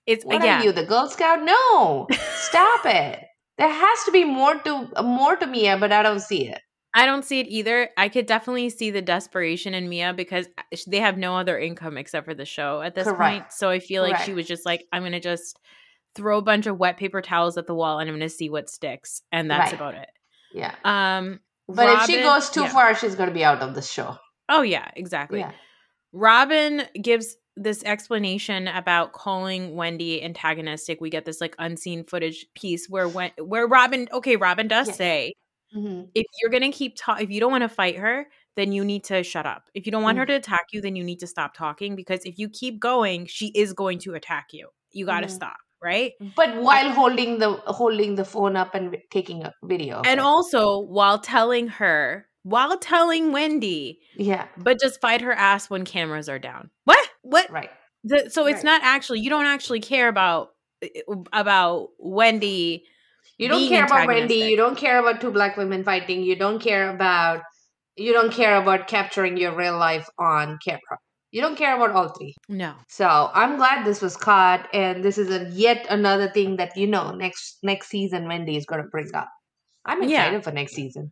[0.05, 0.59] It's What yeah.
[0.59, 1.43] are you, the Girl Scout?
[1.43, 3.19] No, stop it.
[3.57, 6.59] There has to be more to more to Mia, but I don't see it.
[6.95, 7.89] I don't see it either.
[7.97, 10.47] I could definitely see the desperation in Mia because
[10.87, 13.45] they have no other income except for the show at this point.
[13.51, 15.59] So I feel like she was just like, I'm gonna just
[16.15, 18.69] throw a bunch of wet paper towels at the wall and I'm gonna see what
[18.69, 19.73] sticks, and that's Right.
[19.73, 20.09] about it.
[20.53, 22.69] Yeah, Um, but if she goes too yeah.
[22.69, 24.17] far, she's going to be out of the show.
[24.49, 25.39] oh yeah, exactly.
[25.39, 25.51] Yeah,
[26.11, 31.01] Robin gives this explanation about calling Wendy antagonistic.
[31.01, 35.33] We get this like unseen footage piece where when where Robin, okay, Robin does say
[35.75, 36.09] Mhm.
[36.15, 39.03] if you're gonna keep talking, if you don't want to fight her, then you need
[39.05, 39.69] to shut up.
[39.73, 40.27] If you don't want her Mm.
[40.27, 43.47] to attack you, then you need to stop talking because if you keep going, she
[43.55, 44.69] is going to attack you.
[44.91, 45.31] You got to Mhm.
[45.31, 46.13] stop, right?
[46.35, 51.17] but while holding the holding the phone up and taking a video, And also while
[51.19, 56.69] telling her, while telling Wendy, yeah, but just fight her ass when cameras are down.
[56.85, 57.09] What?
[57.23, 57.49] What?
[57.49, 57.71] right.
[58.03, 58.63] The, so it's Right.
[58.65, 60.49] not actually you don't actually care about
[61.31, 62.85] about Wendy.
[63.37, 64.35] You don't care about Wendy.
[64.35, 66.23] You don't care about two black women fighting.
[66.23, 67.41] You don't care about.
[67.95, 70.97] You don't care about capturing your real life on camera.
[71.31, 72.35] You don't care about all three.
[72.47, 72.75] No.
[72.89, 76.87] So I'm glad this was caught, and this is a yet another thing that you
[76.87, 79.29] know next next season Wendy is going to bring up.
[79.85, 80.25] I'm Yeah.
[80.25, 81.11] excited for next season.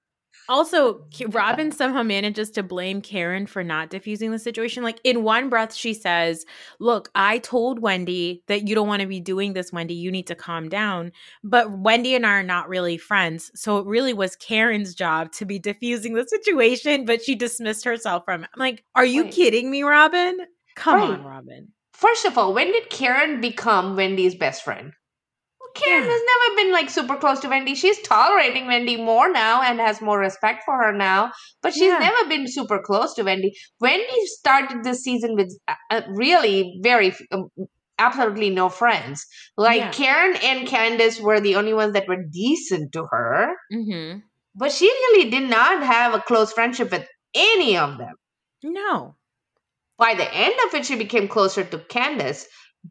[0.50, 4.84] Also, Robin somehow manages to blame Karen for not diffusing the situation.
[4.84, 6.46] Like in one breath, she says,
[6.80, 9.94] Look, I told Wendy that you don't want to be doing this, Wendy.
[9.94, 11.12] You need to calm down.
[11.44, 13.52] But Wendy and I are not really friends.
[13.56, 18.26] So it really was Karen's job to be diffusing the situation, but she dismissed herself
[18.26, 18.50] from it.
[18.54, 19.34] I'm like, Are you Right.
[19.34, 20.38] kidding me, Robin?
[20.76, 21.10] Come Right.
[21.12, 21.70] on, Robin.
[21.94, 24.94] First of all, when did Karen become Wendy's best friend?
[25.76, 26.10] Karen Yeah.
[26.10, 27.76] has never been like super close to Wendy.
[27.76, 31.32] She's tolerating Wendy more now and has more respect for her now,
[31.62, 32.00] but she's Yeah.
[32.00, 33.54] never been super close to Wendy.
[33.80, 37.50] Wendy started this season with uh, uh, really very um,
[38.00, 39.26] absolutely no friends.
[39.58, 39.92] Like Yeah.
[39.92, 44.20] Karen and Candace were the only ones that were decent to her, Mm-hmm.
[44.56, 48.16] but she really did not have a close friendship with any of them.
[48.64, 49.16] No.
[49.98, 52.48] by the end of it she became closer to candace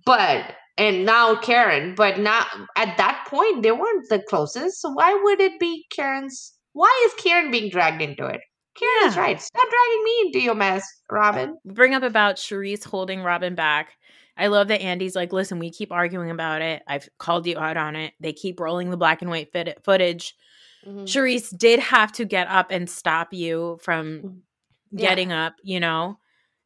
[0.07, 5.13] but and now karen but not at that point they weren't the closest so why
[5.23, 8.41] would it be karen's why is karen being dragged into it
[8.77, 13.23] karen is right stop dragging me into your mess robin bring up about Charisse holding
[13.23, 13.91] Robin back.
[14.37, 16.83] I love that Andy's like, listen, we keep arguing about it.
[16.87, 18.15] I've called you out on it.
[18.21, 20.35] They keep rolling the black and white fit- footage.
[20.87, 21.03] Mm-hmm.
[21.05, 24.37] Charisse did have to get up and stop you from Mm.
[24.93, 25.09] Yeah.
[25.11, 26.17] getting up, you know?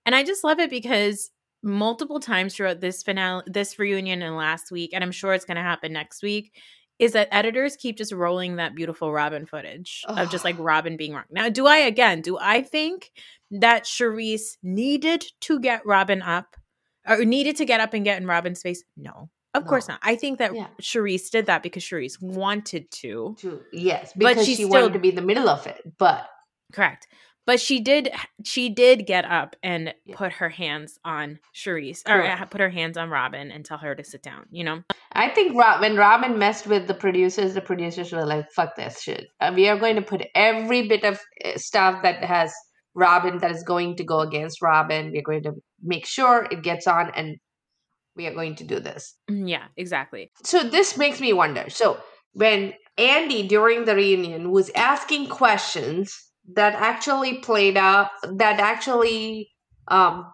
[0.06, 1.30] And I just love it because
[1.64, 5.56] multiple times throughout this finale, this reunion and last week, and I'm sure it's going
[5.56, 6.52] to happen next week,
[6.98, 11.12] is that editors keep just rolling that beautiful Robin footage of just like Robin being
[11.12, 11.24] wrong.
[11.30, 13.10] Now, do I, again, do I think
[13.50, 16.56] that Charisse needed to get Robin up
[17.08, 18.84] or needed to get up and get in Robin's face?
[18.96, 19.28] No.
[19.54, 20.00] Of course not.
[20.02, 20.66] I think that Yeah.
[20.82, 23.36] Charisse did that because Charisse wanted to.
[23.38, 23.62] True.
[23.72, 26.28] yes But because she she still- wanted to be in the middle of it but
[26.72, 27.06] Correct.
[27.46, 28.10] But she did
[28.42, 30.16] she did get up and Yeah.
[30.16, 32.40] put her hands on Charisse or Correct.
[32.42, 34.82] uh, put her hands on Robin and tell her to sit down, you know?
[35.12, 39.00] I think Rob, when Robin messed with the producers, the producers were like, "Fuck this
[39.02, 39.26] shit.
[39.40, 42.52] Uh, we are going to put every bit of uh, stuff that has
[42.94, 45.12] Robin that is going to go against Robin.
[45.12, 45.52] We're going to
[45.82, 47.36] make sure it gets on and
[48.16, 49.16] we are going to do this.
[49.30, 50.30] Mm, Yeah, exactly.
[50.44, 51.68] So this makes me wonder.
[51.68, 51.98] So
[52.32, 59.50] when Andy during the reunion was asking questions that actually played out, that actually,
[59.88, 60.26] um,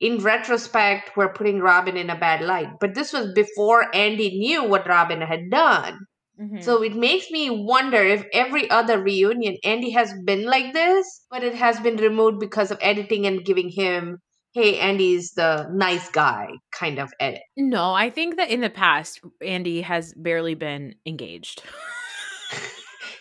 [0.00, 2.68] in retrospect, were putting Robin in a bad light.
[2.80, 5.98] But this was before Andy knew what Robin had done.
[6.40, 6.62] Mhm.
[6.62, 11.44] So it makes me wonder if every other reunion Andy has been like this, but
[11.44, 14.18] it has been removed because of editing and giving him,
[14.54, 17.42] hey, Andy's the nice guy kind of edit.
[17.56, 21.62] no, I think that in the past, Andy has barely been engaged.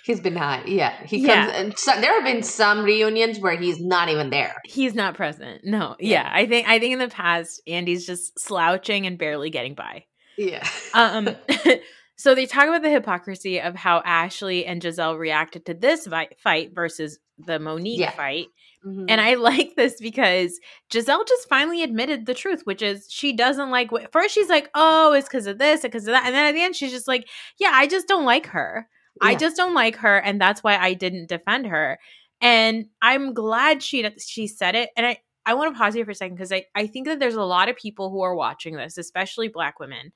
[0.09, 0.63] He's been high.
[0.65, 0.93] Yeah.
[1.05, 1.45] He Yeah.
[1.45, 4.55] comes and so, there have been some reunions where he's not even there.
[4.65, 5.61] He's not present.
[5.63, 5.95] No.
[5.99, 6.27] Yeah.
[6.33, 10.05] I think I think in the past, Andy's just slouching and barely getting by.
[10.35, 10.67] Yeah.
[10.95, 11.29] Um
[12.17, 16.29] so they talk about the hypocrisy of how Ashley and Gizelle reacted to this vi-
[16.43, 18.09] fight versus the Monique Yeah.
[18.11, 18.47] fight.
[18.83, 19.05] Mhm.
[19.09, 20.59] And I like this because
[20.91, 24.69] Gizelle just finally admitted the truth, which is she doesn't like what first she's like,
[24.73, 26.25] oh, it's because of this, because of that.
[26.25, 27.27] And then at the end, she's just like,
[27.59, 28.87] yeah, I just don't like her.
[29.21, 30.17] I just don't like her.
[30.17, 31.99] And that's why I didn't defend her.
[32.41, 34.89] And I'm glad she she said it.
[34.95, 37.19] And I, I want to pause here for a second because I, I think that
[37.19, 40.11] there's a lot of people who are watching this, especially black women,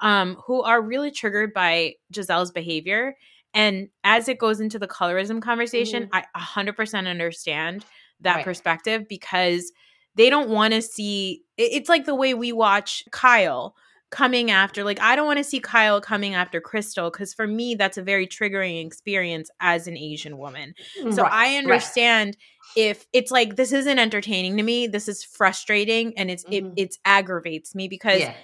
[0.00, 3.16] um, who are really triggered by Gizelle's behavior.
[3.54, 7.84] And as it goes into the colorism conversation, I 100% understand
[8.20, 8.44] that Right.
[8.44, 9.72] perspective because
[10.16, 13.74] they don't want to see it's like the way we watch Kyle
[14.10, 17.74] coming after like I don't want to see Kyle coming after Crystal cuz for me
[17.74, 20.74] that's a very triggering experience as an Asian woman.
[21.10, 21.58] So Right, I right.
[21.58, 22.36] understand
[22.74, 26.52] if it's like this isn't entertaining to me, this is frustrating and it's Mhm.
[26.52, 28.34] it it's aggravates me because Yeah.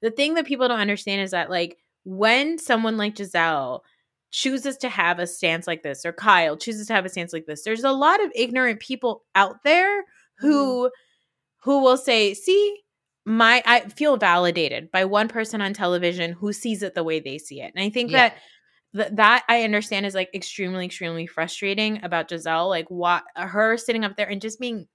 [0.00, 3.82] the thing that people don't understand is that like when someone like Gizelle
[4.32, 7.46] chooses to have a stance like this or Kyle chooses to have a stance like
[7.46, 10.04] this there's a lot of ignorant people out there
[10.38, 10.90] who
[11.62, 12.81] who will say see
[13.24, 17.38] my I feel validated by one person on television who sees it the way they
[17.38, 18.30] see it and I think Yeah.
[18.30, 18.36] that
[18.96, 24.04] th- that I understand is like extremely extremely frustrating about Gizelle like what her sitting
[24.04, 24.86] up there and just being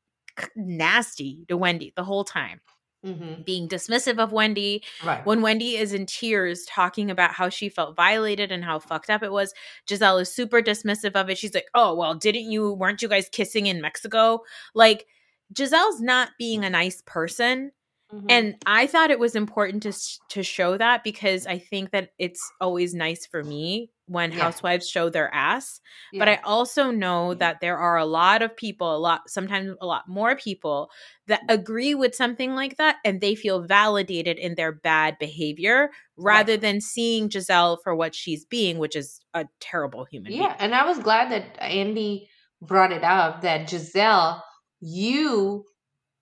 [0.56, 2.62] nasty to Wendy the whole time
[3.06, 3.46] Mhm.
[3.46, 5.26] being dismissive of Wendy Right.
[5.26, 9.22] when Wendy is in tears talking about how she felt violated and how fucked up
[9.24, 9.54] it was,
[9.88, 11.38] Gizelle is super dismissive of it.
[11.38, 14.42] She's like, "Oh, well, didn't you weren't you guys kissing in Mexico?"
[14.74, 15.06] Like
[15.54, 17.72] Gizelle's not being a nice person.
[18.14, 18.26] Mhm.
[18.30, 19.94] And I thought it was important to
[20.30, 24.44] to show that because I think that it's always nice for me when Yeah.
[24.46, 25.82] housewives show their ass.
[26.14, 29.86] But I also know that there are a lot of people, a lot sometimes a
[29.86, 30.90] lot more people
[31.28, 36.56] that agree with something like that and they feel validated in their bad behavior rather
[36.56, 40.86] than seeing Gizelle for what she's being, which is a terrible human Yeah, and I
[40.86, 42.30] was glad that Andy
[42.62, 44.42] brought it up that Gizelle,
[44.80, 45.66] you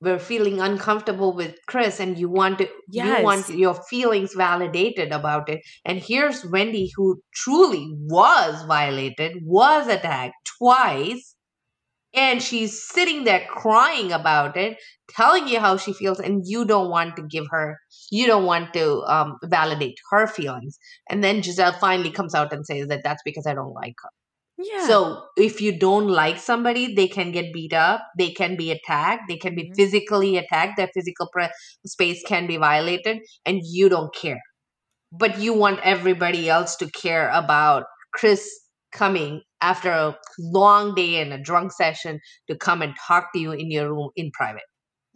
[0.02, 5.50] were feeling uncomfortable with Chris and you want to you want your feelings validated about
[5.50, 5.62] it.
[5.86, 11.36] And here's Wendy who truly was violated, was attacked twice,
[12.14, 14.78] and she's sitting there crying about it,
[15.10, 17.78] telling you how she feels, and you don't want to give her
[18.12, 20.78] you don't want to um, validate her feelings.
[21.10, 24.10] And then Gizelle finally comes out and says that that's because I don't like her.
[24.58, 24.88] Yeah.
[24.88, 29.24] So if you don't like somebody, they can get beat up, they can be attacked,
[29.28, 29.76] they can be Mhm.
[29.76, 31.50] physically attacked, their physical pre-
[31.86, 34.42] space can be violated, and you don't care.
[35.12, 38.50] But you want everybody else to care about Chris
[38.92, 43.52] coming after a long day and a drunk session to come and talk to you
[43.52, 44.64] in your room in private.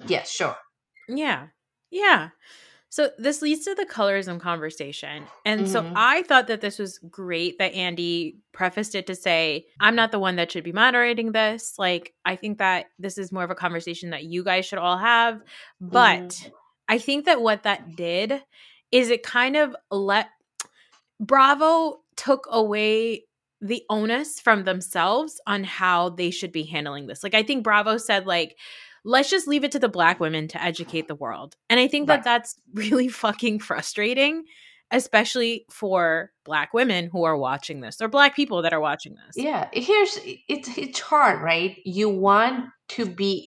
[0.07, 0.57] Yes, sure.
[1.07, 1.47] Yeah.
[1.91, 2.29] Yeah.
[2.91, 5.25] So this leads to the colorism conversation.
[5.45, 5.93] And so Mhm.
[5.95, 10.19] I thought that this was great that Andy prefaced it to say, I'm not the
[10.19, 11.77] one that should be moderating this.
[11.77, 14.97] Like, I think that this is more of a conversation that you guys should all
[14.97, 15.41] have.
[15.79, 16.49] But
[16.87, 18.43] I think that what that did
[18.91, 20.29] is it kind of let
[21.19, 23.25] Bravo took away
[23.61, 27.23] the onus from themselves on how they should be handling this.
[27.23, 28.57] Like I think Bravo said like
[29.03, 31.55] let's just leave it to the black women to educate the world.
[31.69, 32.17] And I think Right.
[32.17, 34.43] that that's really fucking frustrating
[34.91, 39.35] especially for black women who are watching this or black people that are watching this.
[39.43, 40.17] Yeah, here's
[40.47, 41.77] it's it's hard, right?
[41.85, 43.47] You want to be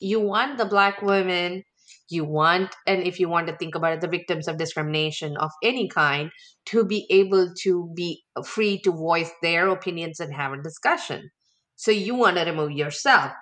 [0.00, 1.62] You want the black women,
[2.08, 5.50] you want, and if you want to think about it, the victims of discrimination of
[5.62, 6.30] any kind
[6.66, 11.30] to be able to be free to voice their opinions and have a discussion.
[11.76, 13.32] So you want to remove yourself.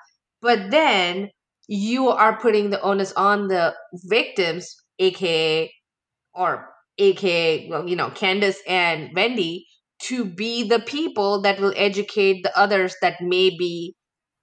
[0.41, 1.31] But then
[1.67, 3.75] you are putting the onus on the
[4.07, 5.73] victims, aka
[6.35, 9.67] or aka well, you know, Candace and Wendy,
[10.03, 13.95] to be the people that will educate the others that may be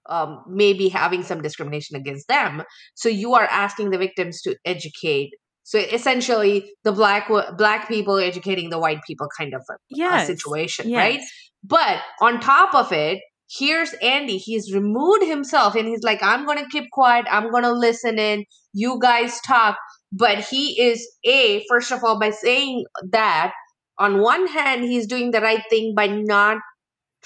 [0.08, 2.62] um, may be having some discrimination against them.
[2.94, 5.30] So you are asking the victims to educate.
[5.64, 10.28] So essentially, the black black people educating the white people kind of a, Yes.
[10.28, 10.98] a situation, Yes.
[10.98, 11.20] right?
[11.64, 14.38] But on top of it, here's Andy.
[14.38, 17.26] He's removed himself and he's like, I'm going to keep quiet.
[17.30, 18.44] I'm going to listen in.
[18.72, 19.76] You guys talk.
[20.12, 23.52] But he is, A, first of all, by saying that,
[23.98, 26.58] on one hand, he's doing the right thing by not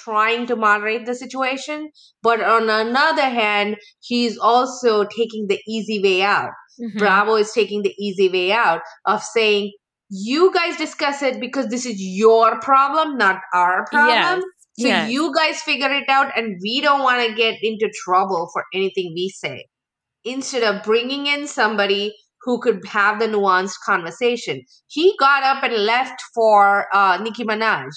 [0.05, 1.91] trying to moderate the situation.
[2.23, 6.51] But on another hand, he's also taking the easy way out.
[6.81, 6.99] Mhm.
[6.99, 9.73] Bravo is taking the easy way out of saying,
[10.09, 14.41] you guys discuss it because this is your problem, not our problem.
[14.41, 14.45] Yes.
[14.81, 15.11] So Yes.
[15.11, 19.13] you guys figure it out, and we don't want to get into trouble for anything
[19.15, 19.67] we say.
[20.25, 25.75] Instead of bringing in somebody who could have the nuanced conversation, he got up and
[25.75, 27.91] left for uh, Nicki Minaj.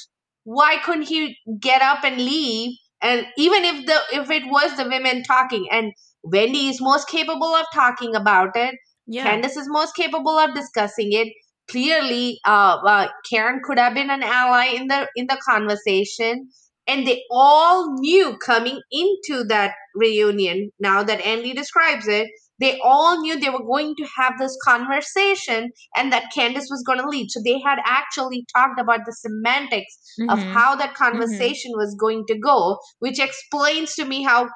[0.44, 2.78] Why couldn't he get up and leave?
[3.02, 5.92] And even if the if it was the women talking, and
[6.24, 8.76] Wendy is most capable of talking about it,
[9.08, 9.24] Yeah.
[9.24, 11.28] Candace is most capable of discussing it.
[11.70, 16.50] Clearly, uh, uh, Karen could have been an ally in the in the conversation,
[16.88, 20.72] and they all knew coming into that reunion.
[20.80, 22.28] Now that Andy describes it,
[22.60, 27.00] they all knew they were going to have this conversation, and that Candace was going
[27.00, 27.30] to lead.
[27.30, 29.96] So they had actually talked about the semantics
[30.30, 30.54] of Mhm.
[30.54, 34.50] how that conversation was going to go, which explains to me how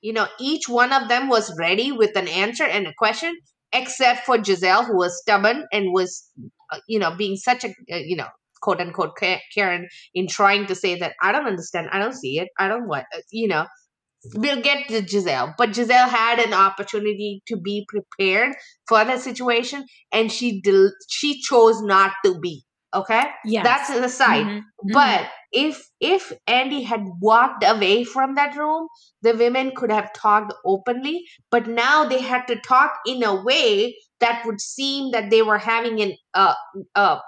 [0.00, 3.34] you know each one of them was ready with an answer and a question
[3.72, 6.30] except for gizelle who was stubborn and was
[6.72, 8.28] uh, you know being such a uh, you know
[8.60, 9.16] quote unquote
[9.54, 12.88] karen in trying to say that i don't understand i don't see it i don't
[12.88, 13.66] what uh, you know
[14.34, 18.54] we'll get to gizelle but gizelle had an opportunity to be prepared
[18.88, 22.62] for the situation and she del- she chose not to be
[22.94, 24.62] okay yeah, that's an aside Mhm.
[24.92, 28.88] but if if Andy had walked away from that room,
[29.22, 31.24] the women could have talked openly.
[31.50, 35.58] But now they had to talk in a way that would seem that they were
[35.58, 36.54] having an uh,
[36.94, 37.18] uh,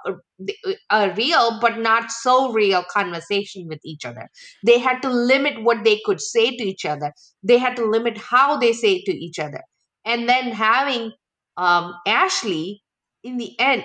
[0.91, 4.28] a real but not so real conversation with each other.
[4.64, 7.12] They had to limit what they could say to each other.
[7.43, 9.62] They had to limit how they say to each other.
[10.05, 11.12] And then having
[11.57, 12.82] um, Ashley
[13.22, 13.84] in the end,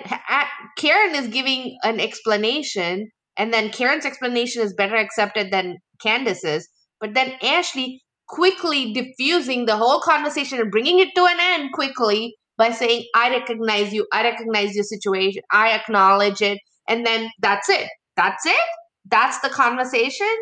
[0.78, 6.68] Karen is giving an explanation, and then Karen's explanation is better accepted than Candace's.
[7.00, 12.36] But then Ashley quickly diffusing the whole conversation and bringing it to an end quickly
[12.56, 16.58] by saying, I recognize you, I recognize your situation, I acknowledge it.
[16.88, 17.88] And then that's it.
[18.16, 18.66] That's it.
[19.06, 20.32] That's the conversation.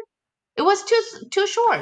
[0.56, 1.80] It was too too short.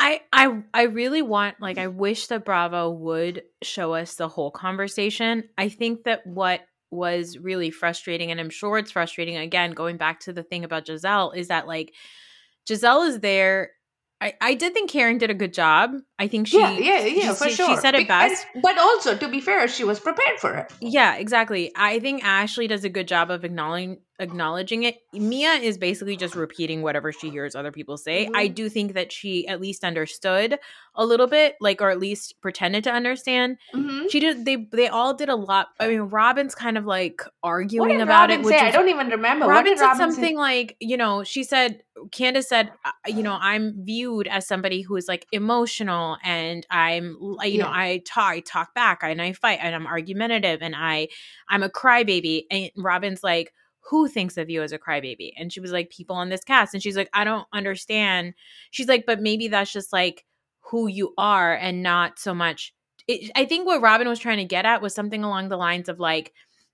[0.00, 4.50] I I I really want like I wish that Bravo would show us the whole
[4.50, 5.44] conversation.
[5.56, 10.20] I think that what was really frustrating and I'm sure it's frustrating again going back
[10.20, 11.94] to the thing about Gizelle is that like
[12.68, 13.70] Gizelle is there
[14.20, 15.90] I, I did think Karen did a good job.
[16.22, 17.68] I think she yeah, yeah, yeah, she, for she- sure.
[17.74, 20.72] she said it Be- and- but also, to be fair, she was prepared for it.
[20.80, 21.72] Yeah, exactly.
[21.74, 24.98] I think Ashley does a good job of acknowledging acknowledging it.
[25.12, 28.28] Mia is basically just repeating whatever she hears other people say.
[28.32, 28.54] I Mhm.
[28.54, 30.60] do think that she at least understood
[30.94, 33.56] a little bit, like or at least pretended to understand.
[33.74, 34.08] Mhm.
[34.12, 35.68] She did they they all did a lot.
[35.80, 38.68] I mean, Robin's kind of like arguing about Robin it, which say?
[38.68, 39.46] I don't even remember.
[39.46, 40.14] what Robin said Robin say?
[40.20, 42.70] something like, you know, she said, Candace said,
[43.08, 48.02] you know, I'm viewed as somebody who is like emotional and I'm, you know, I
[48.06, 51.08] talk, I talk back and I fight and I'm argumentative and I,
[51.48, 52.44] I'm a crybaby.
[52.50, 55.32] And Robin's like, who thinks of you as a crybaby?
[55.36, 56.74] And she was like, people on this cast.
[56.74, 58.34] And she's like, I don't understand.
[58.70, 60.24] She's like, but maybe that's just like
[60.60, 62.74] who you are and not so much.
[63.08, 65.88] It, I think what Robin was trying to get at was something along the lines
[65.88, 66.32] of like,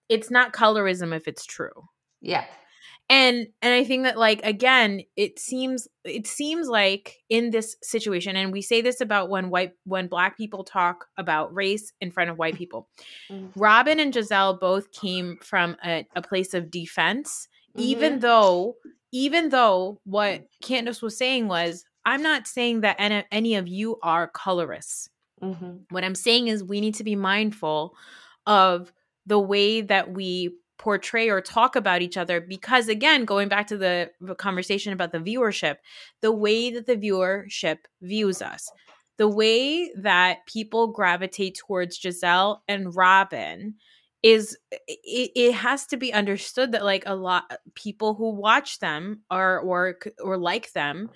[0.09, 1.89] it's not colorism if it's true
[2.21, 2.45] Yeah.
[3.11, 8.37] And and i think that like again it seems it seems like in this situation
[8.37, 12.29] and we say this about when white when black people talk about race in front
[12.31, 12.89] of white people
[13.31, 13.51] Mhm.
[13.57, 18.21] robin and gizelle both came from a, a place of defense even Mhm.
[18.21, 18.77] though
[19.11, 23.97] even though what candace was saying was i'm not saying that any, any of you
[24.03, 25.09] are colorists
[25.43, 25.85] Mhm.
[25.91, 27.95] what I'm saying is we need to be mindful
[28.47, 28.93] of
[29.25, 33.77] the way that we portray or talk about each other because again going back to
[33.77, 35.77] the, conversation about the viewership
[36.21, 38.71] the way that the viewership views us
[39.17, 43.75] the way that people gravitate towards Gizelle and Robin
[44.23, 47.45] is it, it has to be understood that like a lot
[47.75, 51.11] people who watch them are or or like them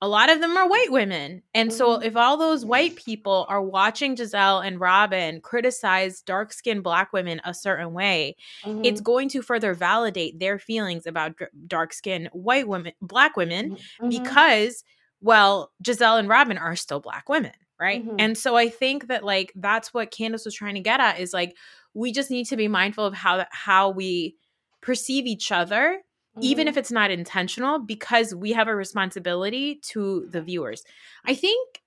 [0.00, 1.42] a lot of them are white women.
[1.54, 2.02] And so Mm-hmm.
[2.02, 7.40] if all those white people are watching Gizelle and Robin criticize dark skinned black women
[7.44, 8.36] a certain way,
[8.82, 9.04] it's Mhm.
[9.04, 11.34] going to further validate their feelings about
[11.66, 14.08] dark skinned white women, black women, Mhm.
[14.08, 14.84] because,
[15.20, 17.52] well, Gizelle and Robin are still black women.
[17.78, 18.04] Right.
[18.04, 18.14] Mhm.
[18.18, 21.34] And so I think that like that's what Candace was trying to get at is
[21.34, 21.54] like
[22.02, 24.36] we just need to be mindful of how how we
[24.82, 26.02] perceive each other
[26.42, 26.70] even Mhm.
[26.70, 30.02] if it's not intentional because we have a responsibility to
[30.34, 30.84] the viewers
[31.24, 31.80] i think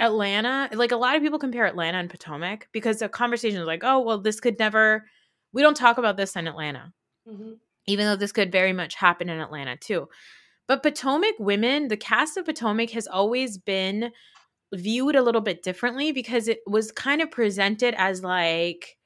[0.00, 3.82] atlanta like a lot of people compare atlanta and potomac because the conversation is like
[3.84, 5.04] oh well this could never
[5.52, 6.92] we don't talk about this in atlanta
[7.28, 7.58] Mhm.
[7.86, 10.08] even though this could very much happen in atlanta too
[10.66, 14.10] but potomac women the cast of potomac has always been
[14.72, 18.96] viewed a little bit differently because it was kind of presented as like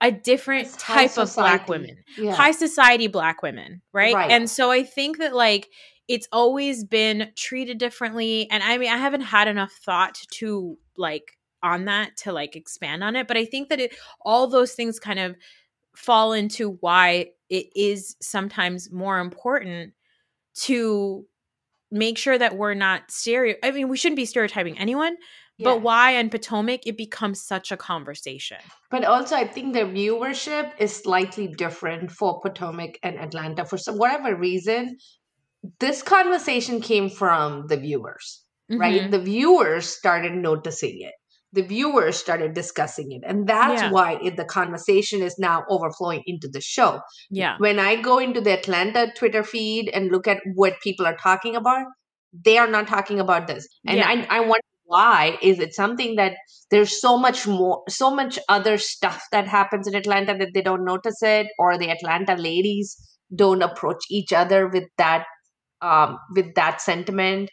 [0.00, 2.34] a different It's type of black women Yeah.
[2.34, 4.14] high society black women right?
[4.14, 4.30] Right.
[4.30, 5.68] and so i think that like
[6.08, 11.38] it's always been treated differently and i mean i haven't had enough thought to like
[11.62, 15.00] on that to like expand on it but i think that it all those things
[15.00, 15.34] kind of
[15.96, 19.94] fall into why it is sometimes more important
[20.54, 21.24] to
[21.90, 25.16] make sure that we're not stereo i mean we shouldn't be stereotyping anyone
[25.58, 25.64] Yeah.
[25.70, 28.58] but why on potomac it becomes such a conversation
[28.90, 33.96] But also, I think the viewership is slightly different for Potomac and Atlanta for some
[33.98, 34.98] whatever reason.
[35.80, 39.02] This conversation came from the viewers, right?
[39.02, 39.10] Mhm.
[39.10, 41.14] The viewers started noticing it.
[41.52, 43.90] The viewers started discussing it, and that's Yeah.
[43.90, 47.00] why it, the conversation is now overflowing into the show.
[47.30, 51.16] yeah When I go into the Atlanta Twitter feed and look at what people are
[51.16, 51.86] talking about,
[52.48, 53.66] they are not talking about this.
[53.86, 54.08] And Yeah.
[54.12, 55.38] I, I wonder why.
[55.42, 56.34] Is it something that
[56.70, 60.84] there's so much more, so much other stuff that happens in Atlanta that they don't
[60.84, 62.96] notice it, or the Atlanta ladies
[63.34, 65.24] don't approach each other with that,
[65.82, 67.50] um, with that sentiment?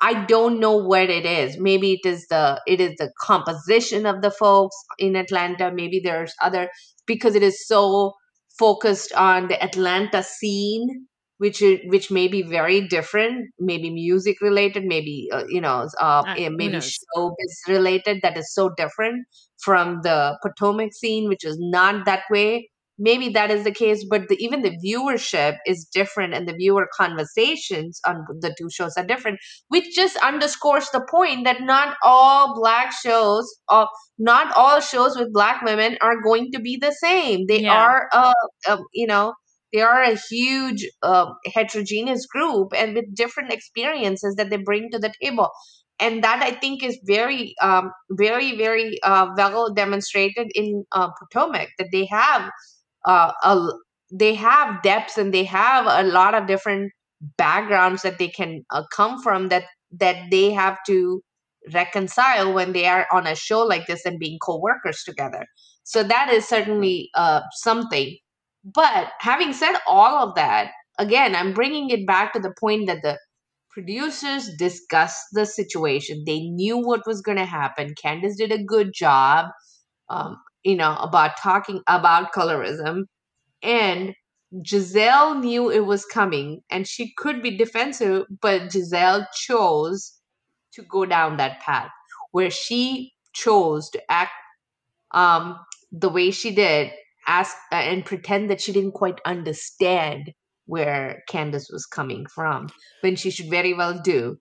[0.00, 1.58] I don't know what it is.
[1.58, 5.72] Maybe it is the it is the composition of the folks in Atlanta.
[5.72, 6.68] Maybe there's other
[7.06, 8.12] because it is so
[8.58, 11.06] focused on the Atlanta scene,
[11.38, 13.50] which which may be very different.
[13.58, 14.84] Maybe music related.
[14.84, 18.20] Maybe uh, you know, uh, Uh, eh, maybe showbiz related.
[18.22, 19.26] That is so different
[19.58, 22.70] from the Potomac scene, which is not that way.
[23.00, 26.88] Maybe that is the case, but the, even the viewership is different, and the viewer
[26.92, 32.54] conversations on the two shows are different which just underscores the point that not all
[32.60, 33.86] black shows or
[34.18, 37.74] not all shows with black women are going to be the same they Yeah.
[37.74, 38.32] are uh,
[38.66, 39.32] uh you know
[39.72, 44.98] they are a huge uh, heterogeneous group and with different experiences that they bring to
[44.98, 45.50] the table.
[46.00, 51.70] And that i think is very um very very uh, well demonstrated in uh, potomac
[51.78, 52.50] that they have
[53.04, 53.68] uh, a,
[54.12, 56.92] they have depths and they have a lot of different
[57.36, 61.22] backgrounds that they can uh, come from that that they have to
[61.72, 65.44] reconcile when they are on a show like this and being co-workers together.
[65.84, 68.16] So that is certainly uh, something
[68.74, 73.02] but having said all of that again i'm bringing it back to the point that
[73.02, 73.18] the
[73.70, 76.24] producers discussed the situation.
[76.26, 77.94] They knew what was going to happen.
[77.94, 79.46] Candace did a good job
[80.08, 83.02] um, you know about talking about colorism.
[83.62, 84.14] And
[84.62, 90.14] Gizelle knew it was coming and she could be defensive, but Gizelle chose
[90.72, 91.90] to go down that path
[92.32, 94.32] where she chose to act
[95.12, 95.58] um,
[95.92, 96.92] the way she did,
[97.28, 100.32] ask uh, and pretend that she didn't quite understand
[100.66, 102.68] where Candace was coming from,
[103.02, 104.36] when she should very well do.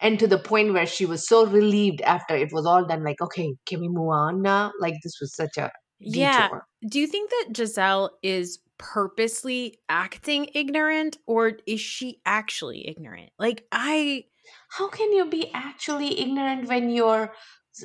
[0.00, 3.20] And to the point where she was so relieved after it was all done, like,
[3.20, 4.72] okay, can we move on now?
[4.80, 5.70] Like, this was such a
[6.00, 6.48] Yeah.
[6.48, 6.64] detour.
[6.88, 13.30] Do you think that Gizelle is purposely acting ignorant or is she actually ignorant?
[13.38, 14.24] Like I
[14.70, 17.32] how can you be actually ignorant when your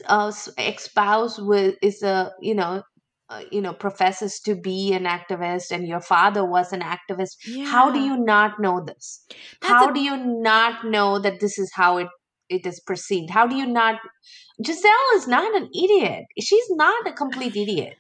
[0.08, 2.82] uh, ex-spouse with is a you know
[3.30, 7.91] uh, you know professes to be an activist and your father was an activist how
[7.91, 9.25] do you not know this?
[9.61, 12.07] That's how a- do you not know that this is how it
[12.49, 13.30] it is perceived?
[13.30, 13.99] How do you not
[14.63, 16.25] gizelle is not an idiot.
[16.39, 17.95] She's not a complete idiot.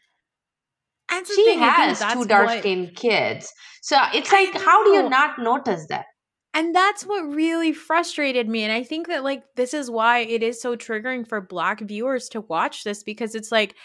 [1.09, 3.51] The she thing, has two dark skinned kids.
[3.81, 6.05] So it's like how do you not notice that?
[6.53, 8.63] And that's what really frustrated me.
[8.63, 12.29] And I think that like this is why it is so triggering for black viewers
[12.29, 13.75] to watch this because it's like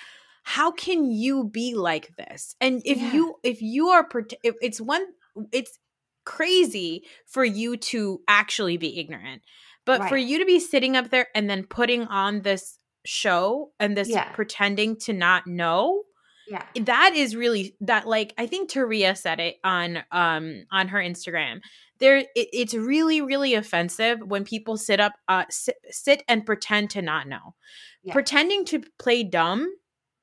[0.42, 2.54] how can you be like this?
[2.60, 3.12] And if Yeah.
[3.12, 4.08] you if you are
[4.42, 5.04] if it's one
[5.52, 5.78] it's
[6.24, 9.42] crazy for you to actually be ignorant.
[9.84, 13.96] But for you to be sitting up there and then putting on this show and
[13.96, 14.30] this Yeah.
[14.32, 16.04] pretending to not know,
[16.46, 16.64] Yeah.
[16.82, 21.60] that is really that like I think Taria said it on um on her Instagram.
[21.98, 26.90] There it, it's really really offensive when people sit up uh sit, sit and pretend
[26.90, 27.54] to not know.
[28.04, 28.12] Yeah.
[28.12, 29.72] Pretending to play dumb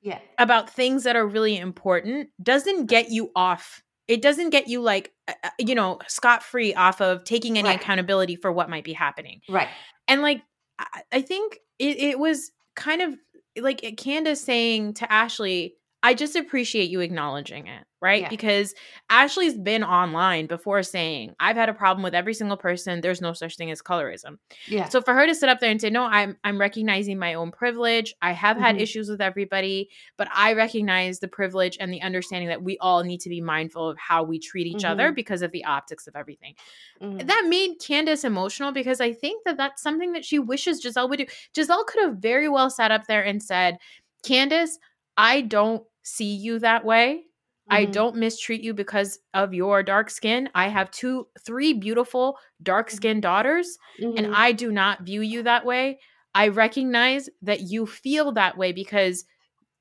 [0.02, 0.18] Yeah.
[0.38, 3.82] about things that are really important doesn't get you off.
[4.08, 5.12] It doesn't get you like
[5.58, 7.80] you know scot free off of taking any Right.
[7.80, 9.40] accountability for what might be happening.
[9.48, 9.68] Right.
[10.08, 10.42] And like
[10.78, 13.14] I, I think it, it was kind of
[13.60, 18.22] like Candace saying to Ashley, I just appreciate you acknowledging it, right?
[18.22, 18.28] Yeah.
[18.30, 18.74] Because
[19.10, 23.02] Ashley's been online before saying, I've had a problem with every single person.
[23.02, 24.38] There's no such thing as colorism.
[24.66, 24.88] Yeah.
[24.88, 27.50] So for her to sit up there and say, "No, I'm I'm recognizing my own
[27.52, 28.14] privilege.
[28.22, 28.80] I have had Mhm.
[28.80, 33.20] issues with everybody, but I recognize the privilege and the understanding that we all need
[33.20, 35.14] to be mindful of how we treat each other Mhm.
[35.14, 36.54] because of the optics of everything."
[37.02, 37.26] Mhm.
[37.26, 41.18] That made Candace emotional because I think that that's something that she wishes Gizelle would
[41.18, 41.26] do.
[41.54, 43.78] Gizelle could have very well sat up there and said,
[44.24, 44.78] "Candace,
[45.16, 47.24] I don't see you that way."
[47.72, 47.92] I Mhm.
[47.92, 50.48] don't mistreat you because of your dark skin.
[50.54, 53.78] I have two, three beautiful dark skinned daughters
[54.16, 54.34] and Mhm.
[54.34, 56.00] I do not view you that way.
[56.34, 59.24] I recognize that you feel that way because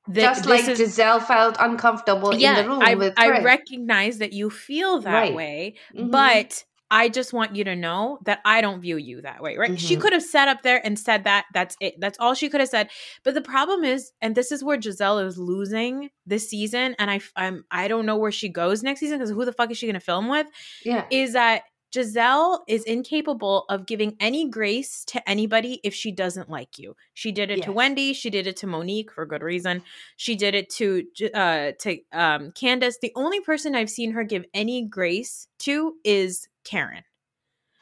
[0.07, 4.17] the, Just like is, Gizelle felt uncomfortable in yeah, the room I, with I recognize
[4.19, 5.35] that you feel that Right.
[5.35, 6.11] way, Mhm.
[6.11, 9.79] but I just want you to know that I don't view you that way, right?
[9.79, 10.01] She Mhm.
[10.01, 11.45] could have sat up there and said that.
[11.53, 11.99] That's it.
[11.99, 12.89] That's all she could have said.
[13.23, 17.19] But the problem is, and this is where Gizelle is losing this season, and I,
[17.35, 19.85] I'm, I don't know where she goes next season because who the fuck is she
[19.85, 20.47] going to film with?
[20.83, 21.05] yeah.
[21.11, 26.77] is that Gizelle is incapable of giving any grace to anybody if she doesn't like
[26.77, 26.95] you.
[27.15, 28.13] She did it to Wendy.
[28.13, 29.81] She did it to Monique for good reason.
[30.15, 32.99] She did it to uh, to um, Candace.
[33.01, 37.03] The only person I've seen her give any grace to is Karen.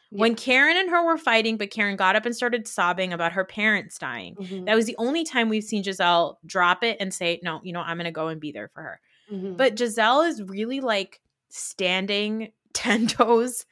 [0.09, 3.43] When Karen and her were fighting, but Karen got up and started sobbing about her
[3.43, 4.35] parents dying.
[4.35, 4.65] Mhm.
[4.65, 7.81] That was the only time we've seen Gizelle drop it and say, "No, you know,
[7.81, 9.57] I'm going to go and be there for her." Mhm.
[9.57, 11.19] But Gizelle is really like
[11.49, 13.65] standing 10 toes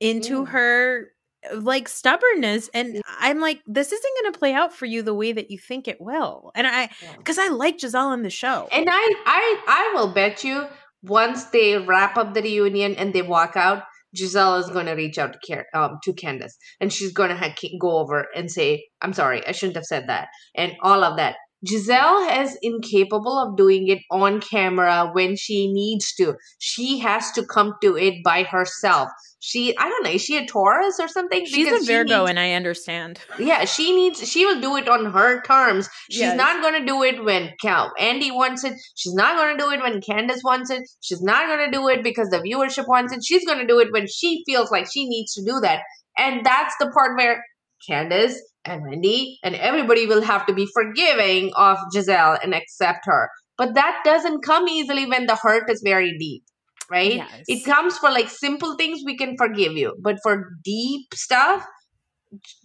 [0.00, 0.44] into Yeah.
[0.46, 1.12] her
[1.54, 5.30] like stubbornness and I'm like this isn't going to play out for you the way
[5.30, 6.50] that you think it will.
[6.56, 7.14] And I Yeah.
[7.24, 8.68] cuz I like Gizelle on the show.
[8.72, 10.66] And I, I, I will bet you
[11.04, 13.84] once they wrap up the reunion and they walk out,
[14.14, 17.36] Gizelle is going to reach out to Car- um, to Candace, and she's going to
[17.36, 21.16] ha- go over and say, "I'm sorry, I shouldn't have said that," and all of
[21.16, 21.36] that.
[21.66, 26.34] Gizelle is incapable of doing it on camera when she needs to.
[26.58, 29.08] She has to come to it by herself.
[29.40, 31.46] She, I don't know, is she a Taurus or something?
[31.46, 33.20] She's Because a she Virgo needs- and I understand.
[33.38, 34.28] yeah, she needs.
[34.28, 35.88] She will do it on her terms.
[36.10, 36.36] She's Yes.
[36.36, 38.74] not going to do it when Cal Andy wants it.
[38.96, 40.82] She's not going to do it when Candace wants it.
[41.00, 43.20] She's not going to do it because the viewership wants it.
[43.24, 45.82] She's going to do it when she feels like she needs to do that.
[46.16, 47.44] And that's the part where
[47.88, 53.30] Candace and Wendy and everybody will have to be forgiving of Gizelle and accept her.
[53.56, 56.44] But that doesn't come easily when the hurt is very deep,
[56.90, 57.16] right?
[57.16, 57.44] Yes.
[57.48, 61.66] It comes for like simple things we can forgive you, but for deep stuff,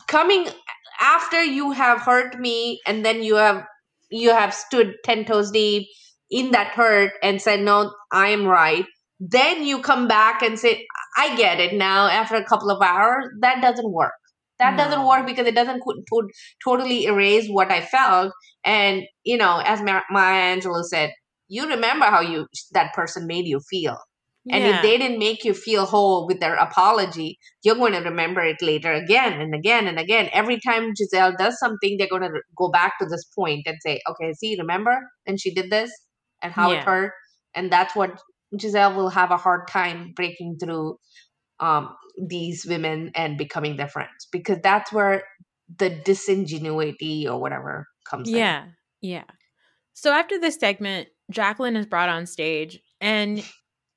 [0.08, 0.48] coming
[1.00, 3.64] after you have hurt me and then you have
[4.12, 5.88] you have stood 10 toes deep
[6.30, 8.86] in that hurt and said no i'm right
[9.20, 10.86] then you come back and say
[11.18, 14.14] i get it now after a couple of hours that doesn't work
[14.64, 16.30] that doesn't work because it doesn't to-
[16.64, 18.32] totally erase what i felt
[18.64, 21.12] and you know as Ma- maya angelou said
[21.48, 23.98] you remember how you that person made you feel
[24.52, 28.42] and if they didn't make you feel whole with their apology, you're going to remember
[28.42, 30.30] it later again and again and again.
[30.34, 34.02] Every time Gizelle does something, they're going to go back to this point and say,
[34.10, 35.00] okay, see, remember?
[35.26, 35.92] And she did this
[36.42, 36.78] and how Yeah.
[36.80, 37.14] it hurt.
[37.56, 38.22] And that's what
[38.56, 40.98] Gizelle will have a hard time breaking through
[41.60, 45.24] um, these women and becoming their friends because that's where
[45.78, 48.36] the disingenuity or whatever comes in.
[48.36, 48.66] Yeah.
[49.02, 49.24] Yeah.
[49.94, 53.44] So after this segment, Jacqueline is brought on stage and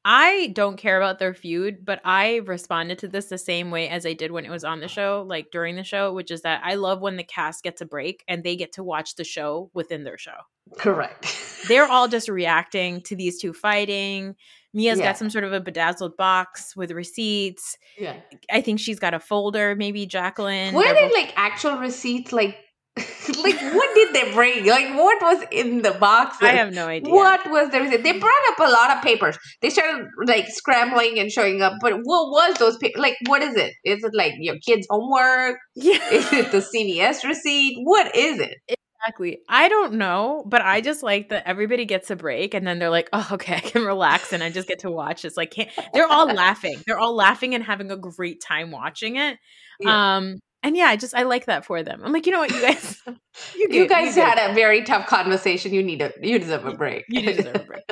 [0.09, 4.07] I don't care about their feud, but I responded to this the same way as
[4.07, 6.61] I did when it was on the show, like during the show, which is that
[6.65, 9.69] I love when the cast gets a break and they get to watch the show
[9.75, 10.37] within their show.
[10.79, 11.37] Correct.
[11.69, 14.37] They're all just reacting to these two fighting.
[14.77, 15.07] Mia's Yeah.
[15.07, 17.79] got some sort of a bedazzled box with receipts.
[17.99, 18.17] yeah.
[18.51, 20.75] I think she's got a folder, maybe Jacqueline.
[20.75, 22.31] Were they both- like actual receipts?
[22.31, 22.59] Like,
[22.97, 24.67] like what did they bring?
[24.67, 26.37] Like, what was in the box?
[26.43, 27.13] I have no idea.
[27.13, 28.03] What was the receipt?
[28.03, 28.21] They mm.
[28.21, 29.39] brought up a lot of papers.
[29.63, 31.75] They started like scrambling and showing up.
[31.81, 33.01] But what was those papers?
[33.01, 33.73] Like, what is it?
[33.85, 35.57] Is it like your kid's homework?
[35.75, 35.99] Yeah.
[36.11, 37.79] Is it the CVS receipt?
[37.83, 38.76] What is it?
[39.01, 39.39] Exactly.
[39.49, 42.91] I don't know, but I just like that everybody gets a break and then they're
[42.91, 45.37] like, oh, okay, I can relax and I just get to watch this.
[45.37, 46.77] Like, can't, they're all laughing.
[46.87, 49.39] They're all laughing and having a great time watching it.
[49.81, 50.17] Yeah.
[50.17, 52.01] Um, and yeah, I just I like that for them.
[52.03, 53.01] I'm like, you know what, you guys,
[53.57, 54.25] you, You guys good.
[54.25, 55.73] had a very tough conversation.
[55.73, 57.05] You need a you deserve a break.
[57.09, 57.85] you deserve a break.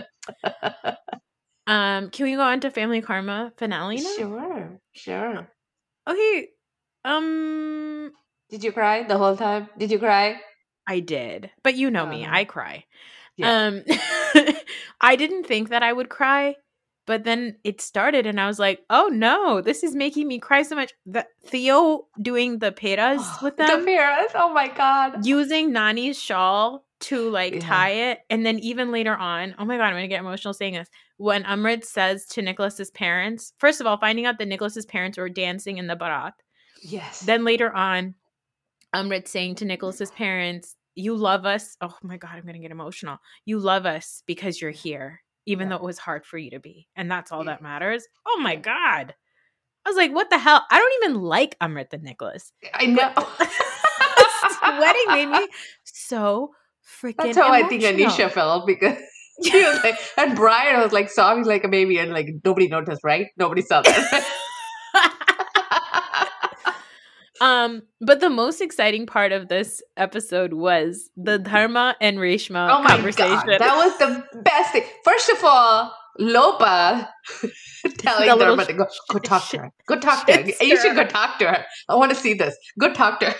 [1.66, 4.14] Um, can we go on to Family Karma finale now?
[4.16, 5.48] sure, sure.
[6.08, 6.48] Okay.
[7.04, 8.10] Um,
[8.50, 9.68] Did you cry the whole time?
[9.78, 10.40] Did you cry?
[10.86, 12.34] I did, but you know me, Uh-huh.
[12.36, 12.84] I cry.
[13.36, 13.66] Yeah.
[13.66, 13.82] Um,
[15.00, 16.56] I didn't think that I would cry,
[17.06, 20.62] but then it started, and I was like, "Oh no, this is making me cry
[20.62, 23.80] so much." The Theo doing the pheras with them.
[23.80, 24.32] the parents.
[24.36, 25.24] Oh my god.
[25.26, 27.60] using Nani's shawl to like Yeah.
[27.60, 30.74] tie it, and then even later on, oh my god, I'm gonna get emotional saying
[30.74, 30.88] this.
[31.16, 35.28] When Amrit says to Nicholas's parents, first of all, finding out that Nicholas's parents were
[35.28, 36.32] dancing in the barat,
[36.82, 37.20] Yes.
[37.20, 38.14] then later on,
[38.94, 43.18] Amrit saying to Nicholas's parents, "You love us." Oh my god, I'm gonna get emotional.
[43.44, 45.76] You love us because you're here, even Yeah.
[45.76, 47.52] though it was hard for you to be, and that's all Yeah.
[47.52, 47.64] that mm.
[47.64, 48.06] matters.
[48.26, 49.14] Oh my god,
[49.84, 52.52] I was like, "What the hell?" I don't even like Amrit and Nicholas.
[52.72, 53.12] I know.
[54.80, 55.48] Wedding made me
[55.84, 56.52] so
[57.02, 57.16] freaking.
[57.18, 57.82] That's how I think.
[57.82, 58.96] Anisha felt because
[59.44, 63.02] she was like, and Brian was like sobbing like a baby, and like nobody noticed,
[63.04, 63.28] right?
[63.36, 65.20] Nobody saw that.
[67.40, 72.82] Um, but the most exciting part of this episode was the Dharma and Reshma oh
[72.82, 73.34] my conversation.
[73.46, 74.84] god, that was the best thing.
[75.04, 77.10] First of all, Lopa
[77.98, 79.72] telling The her little about the go, go talk to her.
[79.88, 80.42] Go talk to her.
[80.60, 81.64] You should go talk to her.
[81.88, 82.56] I want to see this.
[82.78, 83.36] Go talk to her.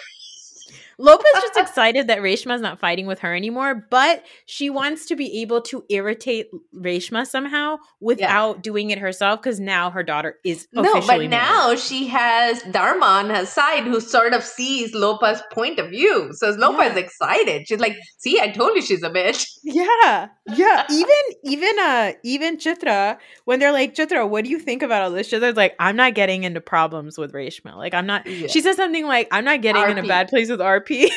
[0.98, 5.40] Lopa's just excited that Reshma's not fighting with her anymore, but she wants to be
[5.42, 10.82] able to irritate Reshma somehow without doing it herself because now her daughter is No,
[10.94, 11.30] but married.
[11.30, 16.30] now she has Dharma on her side who sort of sees Lopa's point of view.
[16.34, 16.98] So Lopa is Yeah.
[16.98, 17.68] excited.
[17.68, 19.46] She's like, see, I told you she's a bitch.
[19.62, 20.84] Yeah, yeah.
[20.90, 25.10] Even even uh even Chitra, when they're like, Chitra, what do you think about all
[25.10, 25.30] this?
[25.30, 27.74] Chitra's like, I'm not getting into problems with Reshma.
[27.76, 28.48] Like I'm not Yeah.
[28.48, 30.83] she says something like, I'm not getting in a bad place with RP.
[30.90, 31.14] it's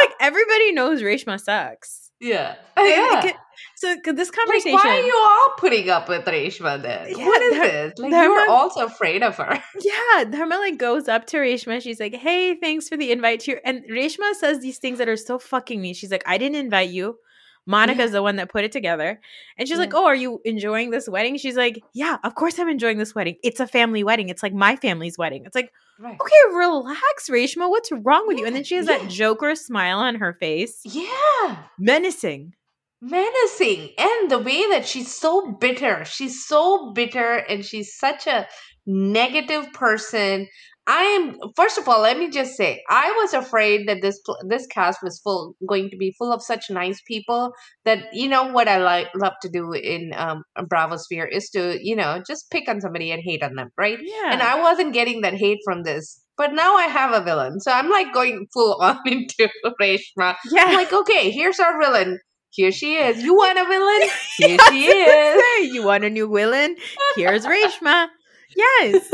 [0.00, 2.10] like everybody knows Reshma sucks.
[2.20, 2.56] Yeah.
[2.76, 3.26] Like, yeah.
[3.26, 3.36] it-
[3.76, 7.08] So 'cause this Like, conversation why are you all putting up with Reshma then?
[7.16, 7.92] Yeah, what is Dhar- this?
[7.98, 9.62] Like, Dharma- you're also afraid of her.
[9.82, 11.82] Yeah, Dharma like goes up to Reshma.
[11.82, 15.08] She's like, "Hey, thanks for the invite to your." And Reshma says these things that
[15.08, 15.92] are so fucking me.
[15.92, 17.18] She's like, "I didn't invite you.
[17.66, 19.20] Monica's the one that put it together."
[19.58, 22.68] And she's like, "Oh, are you enjoying this wedding?" She's like, "Yeah, of course I'm
[22.70, 23.36] enjoying this wedding.
[23.42, 24.30] It's a family wedding.
[24.30, 26.16] It's like my family's wedding." It's like, Right.
[26.20, 27.70] okay, relax, Reshma.
[27.70, 28.46] What's wrong with you?
[28.46, 28.98] And then she has Yeah.
[28.98, 31.64] that Joker smile on her face, Yeah.
[31.78, 32.54] menacing.
[33.00, 33.90] Menacing.
[33.98, 36.04] And the way that she's so bitter.
[36.04, 38.46] She's so bitter and she's such a
[38.86, 40.48] negative person.
[40.88, 44.66] I am first of all, let me just say, I was afraid that this this
[44.66, 47.52] cast was full going to be full of such nice people
[47.84, 51.78] that you know what I like love to do in um Bravo Sphere is to,
[51.82, 53.98] you know, just pick on somebody and hate on them, right?
[54.00, 56.20] Yeah, And I wasn't getting that hate from this.
[56.36, 57.60] But now I have a villain.
[57.60, 59.48] So I'm like going full on into
[59.80, 60.36] Reshma.
[60.50, 60.64] yeah.
[60.66, 62.18] I'm like, okay, here's our villain.
[62.50, 63.22] Here she is.
[63.22, 64.08] You want a villain?
[64.38, 65.42] Here she is.
[65.42, 66.76] Hey, you want a new villain?
[67.16, 68.08] Here's Reshma.
[68.56, 69.08] Yes.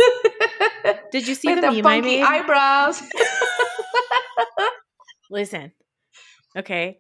[1.12, 2.22] Did you see With the, the I funky made?
[2.22, 3.03] eyebrows.
[5.30, 5.72] Listen,
[6.57, 6.99] okay.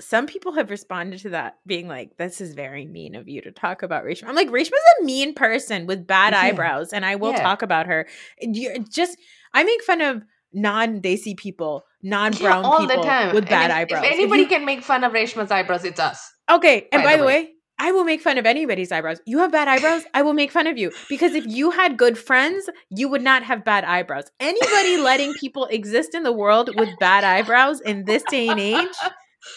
[0.00, 3.50] Some people have responded to that being like, "This is very mean of you to
[3.52, 6.40] talk about Reshma." I'm like, Reshma's a mean person with bad Yeah.
[6.40, 7.42] eyebrows, and I will Yeah.
[7.42, 8.06] talk about her.
[8.40, 9.16] You just,
[9.54, 13.34] I make fun of non-Desi people, non-brown all people the time.
[13.34, 14.04] with bad if, eyebrows.
[14.04, 16.32] If If anybody you- can make fun of Reshma's eyebrows, it's us.
[16.50, 17.42] okay, and by by, the the way.
[17.44, 17.50] way.
[17.78, 19.20] I will make fun of anybody's eyebrows.
[19.26, 20.92] You have bad eyebrows, I will make fun of you.
[21.08, 24.24] Because if you had good friends, you would not have bad eyebrows.
[24.40, 28.96] Anybody letting people exist in the world with bad eyebrows in this day and age,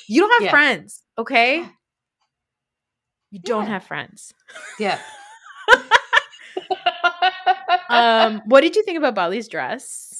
[0.07, 0.51] you don't have Yeah.
[0.51, 1.65] friends, okay?
[3.31, 3.69] You don't Yeah.
[3.71, 4.33] have friends.
[4.79, 4.99] Yeah.
[7.89, 10.10] Um, what did you think about Bali's dress?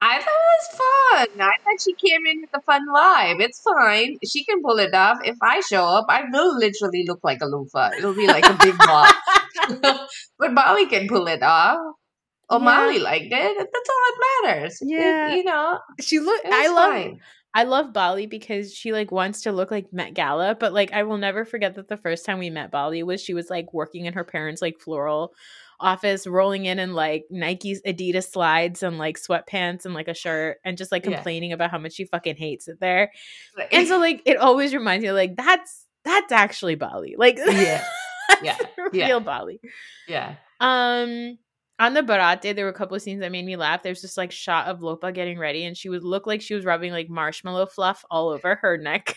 [0.00, 1.40] I thought it was fun.
[1.40, 3.40] I thought she came in with a fun vibe.
[3.40, 4.16] It's fine.
[4.24, 5.18] She can pull it off.
[5.24, 7.90] If I show up, I will literally look like a loofah.
[7.98, 9.14] It'll be like a big block.
[10.38, 11.78] but Bali can pull it off.
[12.50, 13.56] Oh, O'Malley liked it.
[13.58, 14.78] That's all that matters.
[14.80, 15.34] It- Yeah.
[15.34, 17.20] you know, She look it I love fine.
[17.54, 21.02] I love Bali because she like wants to look like Met Gala, but like I
[21.02, 24.04] will never forget that the first time we met Bali was she was like working
[24.04, 25.32] in her parents' like floral
[25.80, 30.58] office, rolling in in like Nike's Adidas slides and like sweatpants and like a shirt
[30.64, 31.14] and just like Yeah.
[31.14, 33.12] complaining about how much she fucking hates it there.
[33.56, 37.14] Like- And so like it always reminds me like that's that's actually Bali.
[37.18, 37.84] Like Yeah.
[38.42, 38.56] Yeah.
[38.76, 39.18] real Yeah.
[39.20, 39.60] Bali.
[40.08, 40.34] yeah.
[40.60, 41.38] Um
[41.80, 43.84] on the barat, there were a couple of scenes that made me laugh.
[43.84, 46.64] There's this like shot of Lopa getting ready, and she would look like she was
[46.64, 49.14] rubbing like marshmallow fluff all over her neck.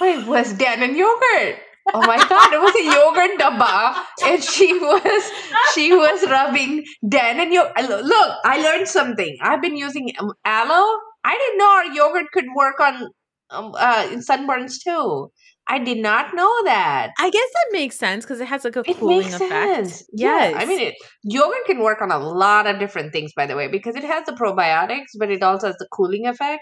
[0.00, 1.58] Wait, was Dan in yogurt.
[1.94, 5.30] Oh my god, it was a yogurt dabba, and she was
[5.74, 7.62] she was rubbing Dan and you.
[7.62, 9.36] Look, I learned something.
[9.40, 10.98] I've been using um, aloe.
[11.24, 13.08] I didn't know our yogurt could work on
[13.50, 15.30] um, uh, in sunburns too.
[15.68, 17.10] I did not know that.
[17.18, 19.50] I guess that makes sense because it has like a It cooling effect.
[19.50, 20.04] Yes.
[20.12, 23.56] Yeah, I mean, it, yogurt can work on a lot of different things, by the
[23.56, 26.60] way, because it has the probiotics, but it also has the cooling effect,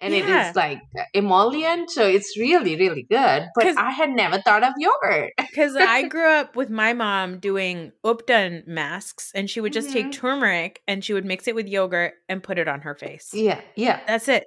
[0.00, 0.50] and it Yeah.
[0.50, 0.80] is like
[1.14, 3.46] emollient, so it's really, really good.
[3.54, 5.32] but I had never thought of yogurt.
[5.54, 10.06] Because I grew up with my mom doing ubtan masks, and she would just take
[10.06, 10.12] Mhm.
[10.12, 13.30] turmeric and she would mix it with yogurt and put it on her face.
[13.32, 14.46] yeah, yeah, That's it.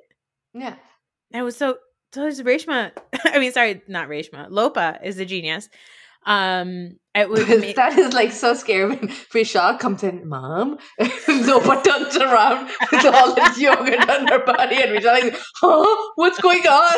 [0.54, 0.76] yeah.
[1.34, 1.78] It was so.
[2.14, 2.92] So is Reshma.
[3.26, 4.48] I mean, sorry, not Reshma.
[4.50, 5.68] Lopa is a genius.
[6.28, 7.48] Um, it would.
[7.48, 10.78] But ma- that is like so scary when Vishal comes in, Mom.
[11.28, 16.12] Nova turns around with all this yogurt on her body, and Vishal is, huh?
[16.16, 16.98] What's going on?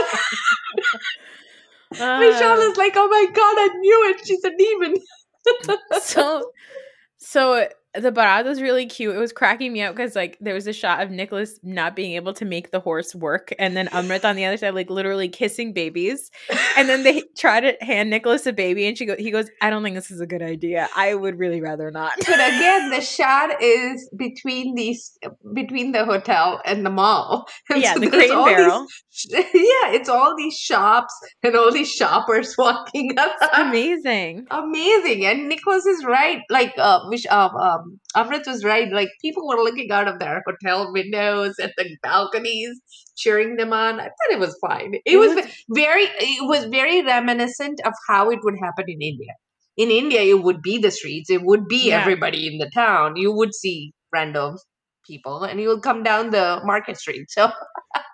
[2.00, 4.28] Uh, is like, oh my god, I knew it.
[4.28, 4.96] She's a demon.
[6.02, 6.52] so
[7.18, 9.16] so the Barat was really cute.
[9.16, 12.14] It was cracking me up because like there was a shot of Nicholas not being
[12.14, 15.28] able to make the horse work, and then Amrit on the other side, like literally
[15.28, 16.30] kissing babies.
[16.78, 19.70] And then they try to hand Nicholas a baby, and she go he goes, I
[19.70, 20.88] don't think this is a good idea.
[20.96, 22.14] I would really rather not.
[22.20, 25.18] But again, the shot is between these,
[25.54, 27.48] between the hotel and the mall.
[27.72, 28.86] And yeah, so the crate and these- barrel.
[29.30, 31.14] yeah, it's all these shops
[31.44, 33.36] and all these shoppers walking up.
[33.54, 34.46] Amazing.
[34.52, 38.92] amazing and nicholas is right like uh which um um amrit was right.
[38.92, 42.80] Like people were looking out of their hotel windows at the balconies
[43.18, 44.00] cheering them on.
[44.00, 44.96] I thought it was fine.
[44.96, 49.02] It, It was, was- very it was very reminiscent of how it would happen in
[49.02, 49.34] india.
[49.78, 51.30] In india it would be the streets.
[51.30, 52.02] It would be Yeah.
[52.02, 53.16] everybody in the town.
[53.16, 54.58] You would see random
[55.08, 57.30] people and you would come down the market street.
[57.30, 57.52] So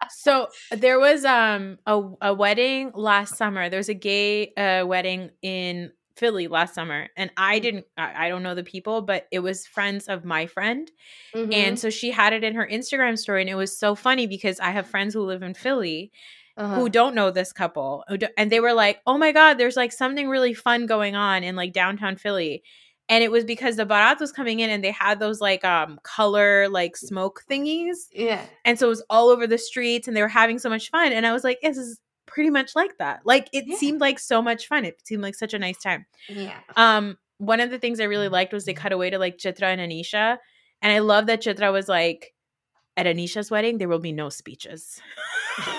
[0.10, 3.70] So there was um a a wedding last summer.
[3.70, 7.86] There was a gay uh, wedding in Philly last summer, and I didn't.
[7.98, 10.90] I, I don't know the people, but it was friends of my friend,
[11.36, 11.52] Mm-hmm.
[11.54, 14.60] and so she had it in her Instagram story, and it was so funny because
[14.60, 16.12] I have friends who live in Philly
[16.58, 16.76] uh-huh.
[16.76, 18.04] who don't know this couple,
[18.38, 21.56] and they were like, "Oh my god, there's like something really fun going on in
[21.56, 22.64] like downtown Philly."
[23.08, 26.00] And it was because the Barat was coming in and they had those like um
[26.04, 28.08] color like smoke thingies.
[28.12, 30.90] yeah And so it was all over the streets and they were having so much
[30.90, 31.12] fun.
[31.12, 32.00] And I was like, this is
[32.36, 33.22] pretty much like that.
[33.26, 33.78] Like it Yeah.
[33.78, 34.86] seemed like so much fun.
[34.86, 36.06] It seemed like such a nice time.
[36.30, 39.38] yeah Um, one of the things I really liked was they cut away to like
[39.38, 40.38] Chitra and Anisha.
[40.82, 42.34] And I love that Chitra was like,
[42.98, 45.02] at Anisha's wedding, there will be no speeches.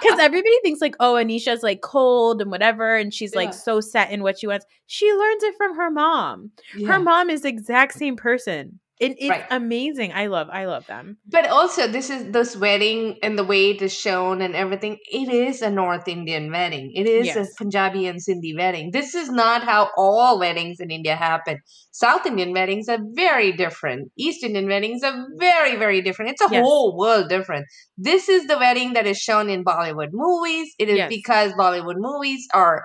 [0.00, 4.10] Because everybody thinks like, oh, Anisha's like cold and whatever, and she's like so set
[4.10, 4.66] in what she wants.
[4.86, 6.50] She learns it from her mom.
[6.76, 6.88] Yeah.
[6.94, 8.79] Her mom is the exact same person.
[9.00, 9.46] It, it's Right.
[9.50, 10.12] amazing.
[10.12, 11.16] I love, I love them.
[11.26, 14.98] But also, this is this wedding and the way it is shown and everything.
[15.10, 16.92] It is a North Indian wedding.
[16.94, 17.36] It is Yes.
[17.38, 18.90] a Punjabi and Sindhi wedding.
[18.92, 21.56] This is not how all weddings in India happen.
[21.92, 24.12] South Indian weddings are very different.
[24.18, 26.32] East Indian weddings are very, very different.
[26.32, 26.62] It's a Yes.
[26.62, 27.64] whole world different.
[27.96, 30.74] This is the wedding that is shown in Bollywood movies.
[30.78, 31.08] It is Yes.
[31.08, 32.82] because Bollywood movies are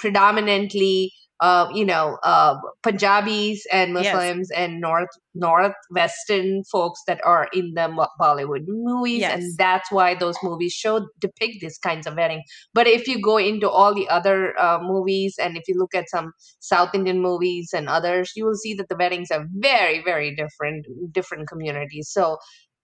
[0.00, 1.12] predominantly
[1.42, 4.14] uh, you know, uh, Punjabis and Yes.
[4.14, 7.88] Muslims and North Northwestern folks that are in the
[8.20, 9.34] Bollywood movies, Yes.
[9.34, 12.42] and that's why those movies show depict these kinds of wedding.
[12.74, 16.08] But if you go into all the other uh, movies, and if you look at
[16.08, 20.34] some South Indian movies and others, you will see that the weddings are very, very
[20.36, 22.08] different, different communities.
[22.10, 22.38] So.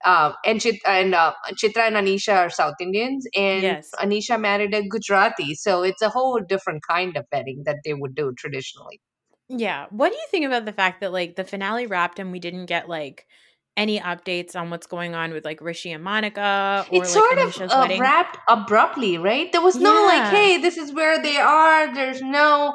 [0.05, 3.91] Uh, and Chit- and uh, Chitra and Anisha are South Indians, and Yes.
[3.99, 8.15] Anisha married a Gujarati, so it's a whole different kind of wedding that they would
[8.15, 9.01] do traditionally.
[9.49, 9.87] Yeah.
[9.91, 12.67] What do you think about the fact that like the finale wrapped and we didn't
[12.67, 13.27] get like
[13.79, 17.61] any updates on what's going on with like Rishi and Monica or like sort of
[17.61, 19.51] uh, wrapped abruptly, right?
[19.53, 21.95] There was no like, hey, this is where they are.
[21.95, 22.75] There's no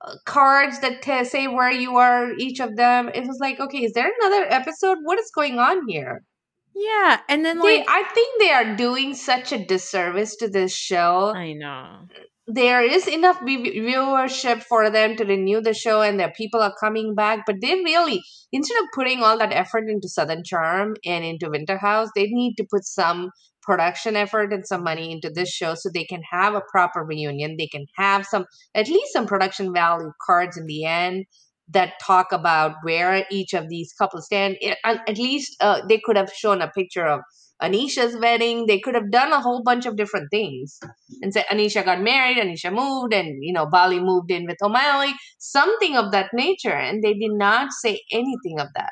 [0.00, 3.10] uh, cards that t- say where you are, each of them.
[3.12, 4.98] It was like, okay, is there another episode?
[5.02, 6.22] What is going on here?
[6.76, 7.20] Yeah.
[7.28, 11.32] And then They, like I think they are doing such a disservice to this show.
[11.34, 12.06] I know.
[12.46, 17.14] there is enough viewership for them to renew the show and their people are coming
[17.14, 18.22] back but they really
[18.52, 22.54] instead of putting all that effort into southern charm and into winter house they need
[22.54, 23.30] to put some
[23.62, 27.56] production effort and some money into this show so they can have a proper reunion
[27.58, 28.44] they can have some
[28.76, 31.24] at least some production value cards in the end
[31.68, 36.16] that talk about where each of these couples stand It- at least uh, they could
[36.16, 37.20] have shown a picture of
[37.62, 40.78] anisha's wedding they could have done a whole bunch of different things
[41.22, 45.14] and said Anisha got married, Anisha moved, and you know Bali moved in with O'Malley,
[45.38, 48.90] something of that nature, and they did not say anything of that.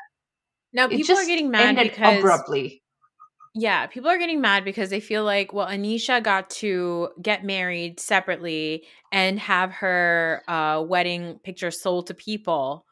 [0.73, 2.81] Now people are getting mad because abruptly.
[3.57, 8.01] Yeah, people are getting mad because they feel like, well, Anisha got to get married
[8.01, 8.83] separately
[9.13, 12.85] and have her uh, wedding picture sold to people.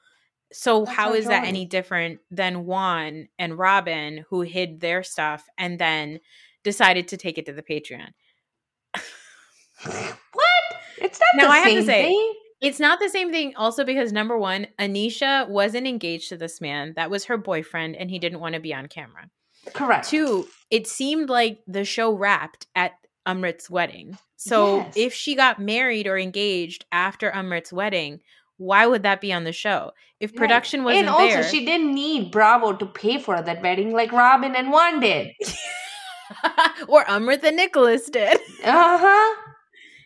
[0.53, 5.45] So That's how her that any different than Juan and Robin who hid their stuff
[5.57, 6.21] and then
[6.63, 8.11] decided to take it to the Patreon?
[10.33, 10.63] What?
[10.97, 12.33] It's not Now the I have to say, thing.
[12.61, 13.53] It's not the same thing.
[13.57, 16.93] Also, because number one, Anisha wasn't engaged to this man.
[16.95, 19.29] That was her boyfriend, and he didn't want to be on camera.
[19.73, 20.09] Correct.
[20.09, 22.93] Two, it seemed like the show wrapped at
[23.27, 24.17] Amrit's wedding.
[24.35, 24.93] So Yes.
[24.97, 28.19] if she got married or engaged after Amrit's wedding,
[28.57, 29.91] why would that be on the show?
[30.19, 30.37] If Right.
[30.39, 34.11] production wasn't and also, there, she didn't need Bravo to pay for that wedding like
[34.11, 35.31] Robin and Juan did.
[36.87, 38.37] or Amrit and Nicholas did.
[38.63, 39.35] Uh huh.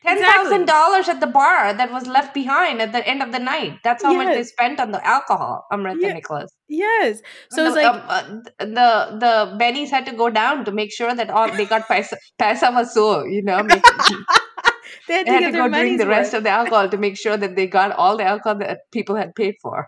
[0.03, 0.65] Ten thousand Exactly.
[0.65, 3.79] dollars at the bar that was left behind at the end of the night.
[3.83, 5.65] That's how much they spent on the alcohol.
[5.71, 6.07] Amrit Yeah.
[6.09, 6.51] and Nicholas.
[6.69, 7.21] Yes.
[7.49, 10.91] So the, it's like um, uh, the the Bennies had to go down to make
[10.91, 13.63] sure that all they got paisa, paisa vasool, you know.
[13.63, 13.83] Make,
[15.07, 17.17] they had they to had to go drink the rest of the alcohol to make
[17.17, 19.87] sure that they got all the alcohol that people had paid for.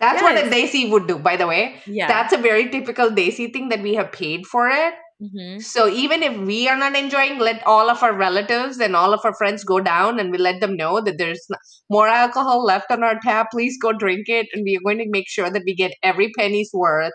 [0.00, 0.52] That's what a Yes.
[0.52, 1.76] Desi would do, by the way.
[1.86, 2.08] Yeah.
[2.08, 4.94] That's a very typical Desi thing that we have paid for it.
[5.24, 5.64] Mhm.
[5.64, 9.20] So even if we are not enjoying, let all of our relatives and all of
[9.24, 11.46] our friends go down and we let them know that there's
[11.90, 13.48] more alcohol left on our tap.
[13.52, 14.48] Please go drink it.
[14.52, 17.12] And we are going to make sure that we get every penny's worth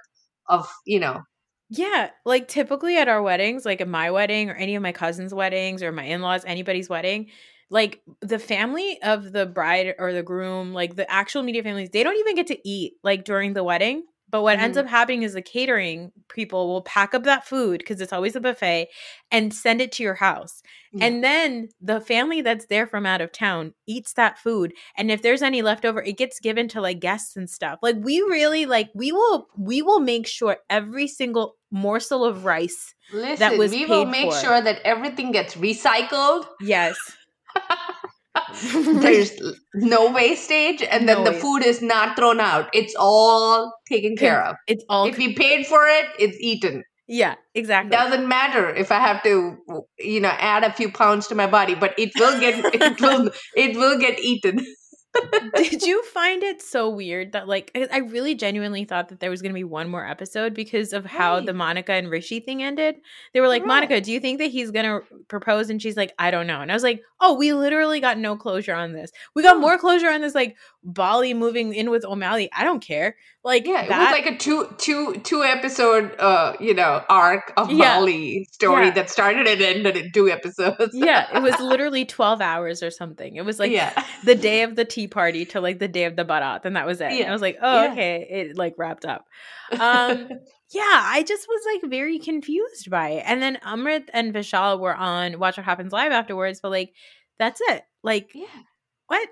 [0.49, 1.22] of, you know,
[1.70, 5.34] Yeah, like typically at our weddings, like at my wedding or any of my cousins'
[5.34, 7.30] weddings or my in-laws, anybody's wedding,
[7.70, 12.03] like the family of the bride or the groom, like the actual media families, they
[12.03, 14.03] don't even get to eat like during the wedding.
[14.32, 14.82] But what ends Mhm.
[14.82, 18.40] up happening is the catering people will pack up that food because it's always a
[18.40, 18.90] buffet
[19.32, 20.62] and send it to your house.
[20.94, 21.06] Yeah.
[21.06, 24.74] And then the family that's there from out of town eats that food.
[24.98, 27.80] And if there's any leftover, it gets given to like guests and stuff.
[27.82, 32.94] Like we really like we will we will make sure every single morsel of rice
[33.14, 34.40] listen, was we will make for.
[34.40, 36.46] sure that everything gets recycled.
[36.62, 36.98] Yes.
[38.74, 39.32] There's
[39.76, 41.42] no wastage and then the waste.
[41.42, 42.70] food is not thrown out.
[42.74, 44.56] It's all taken care of.
[44.68, 46.84] It's all If we paid for it, it's eaten.
[47.08, 47.92] yeah, exactly.
[47.96, 49.58] doesn't matter if I have to,
[50.00, 53.32] you know, add a few pounds to my body, but it will get it will
[53.56, 54.60] it will get eaten.
[55.55, 59.41] Did you find it so weird that like I really genuinely thought that there was
[59.41, 61.45] going to be one more episode because of how Right.
[61.45, 62.95] the Monica and Rishi thing ended?
[63.34, 63.68] They were like, Right.
[63.68, 66.62] "Monica, do you think that he's going to propose?" And she's like, "I don't know."
[66.62, 69.12] And I was like, "Oh, we literally got no closure on this.
[69.36, 72.50] We got more closure on this like Bali moving in with O'Malley.
[72.56, 76.54] I don't care." Like Yeah, it that was like a two two two episode uh,
[76.60, 77.98] you know, arc of Yeah.
[78.00, 78.92] Bali story Yeah.
[78.92, 80.94] that started and ended in two episodes.
[80.94, 83.36] Yeah, it was literally 12 hours or something.
[83.38, 84.06] It was like yeah.
[84.26, 86.86] the day of the tea party to like the day of the barat and that
[86.86, 87.12] was it.
[87.12, 87.92] And I was like, "Oh, Yeah.
[87.94, 89.26] okay, it like wrapped up."
[89.80, 90.28] Um
[90.72, 93.24] yeah, I just was like very confused by it.
[93.26, 96.94] And then Amrit and Vishal were on Watch What Happens Live afterwards, but like
[97.40, 97.84] that's it.
[98.04, 98.46] Like yeah.
[99.08, 99.30] what?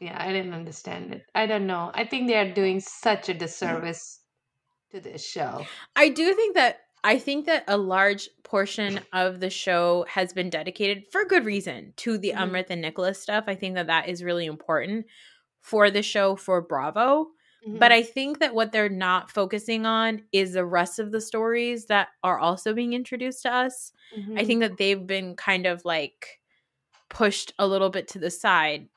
[0.00, 1.24] Yeah, I didn't understand it.
[1.34, 1.90] I don't know.
[1.94, 4.20] I think they are doing such a disservice
[4.90, 5.68] to this show.
[5.96, 10.50] I do think that I think that a large portion of the show has been
[10.50, 12.38] dedicated for good reason to the Mhm.
[12.38, 13.44] Amrit and Nicholas stuff.
[13.46, 15.06] I think that that is really important
[15.60, 17.28] for the show for Bravo.
[17.72, 17.92] But Mhm.
[17.92, 22.08] I think that what they're not focusing on is the rest of the stories that
[22.22, 23.92] are also being introduced to us.
[24.36, 24.46] I Mhm.
[24.46, 26.40] think that they've been kind of like
[27.10, 28.88] pushed a little bit to the side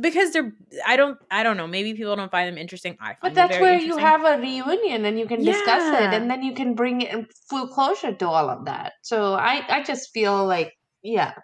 [0.00, 0.52] because they're
[0.86, 2.96] I don't I don't know, maybe people don't find them interesting.
[3.00, 6.30] I find But that's where you have a reunion and you can discuss it and
[6.30, 8.94] then you can bring it in full closure to all of that.
[9.02, 10.72] So I, I just feel like,
[11.02, 11.34] yeah,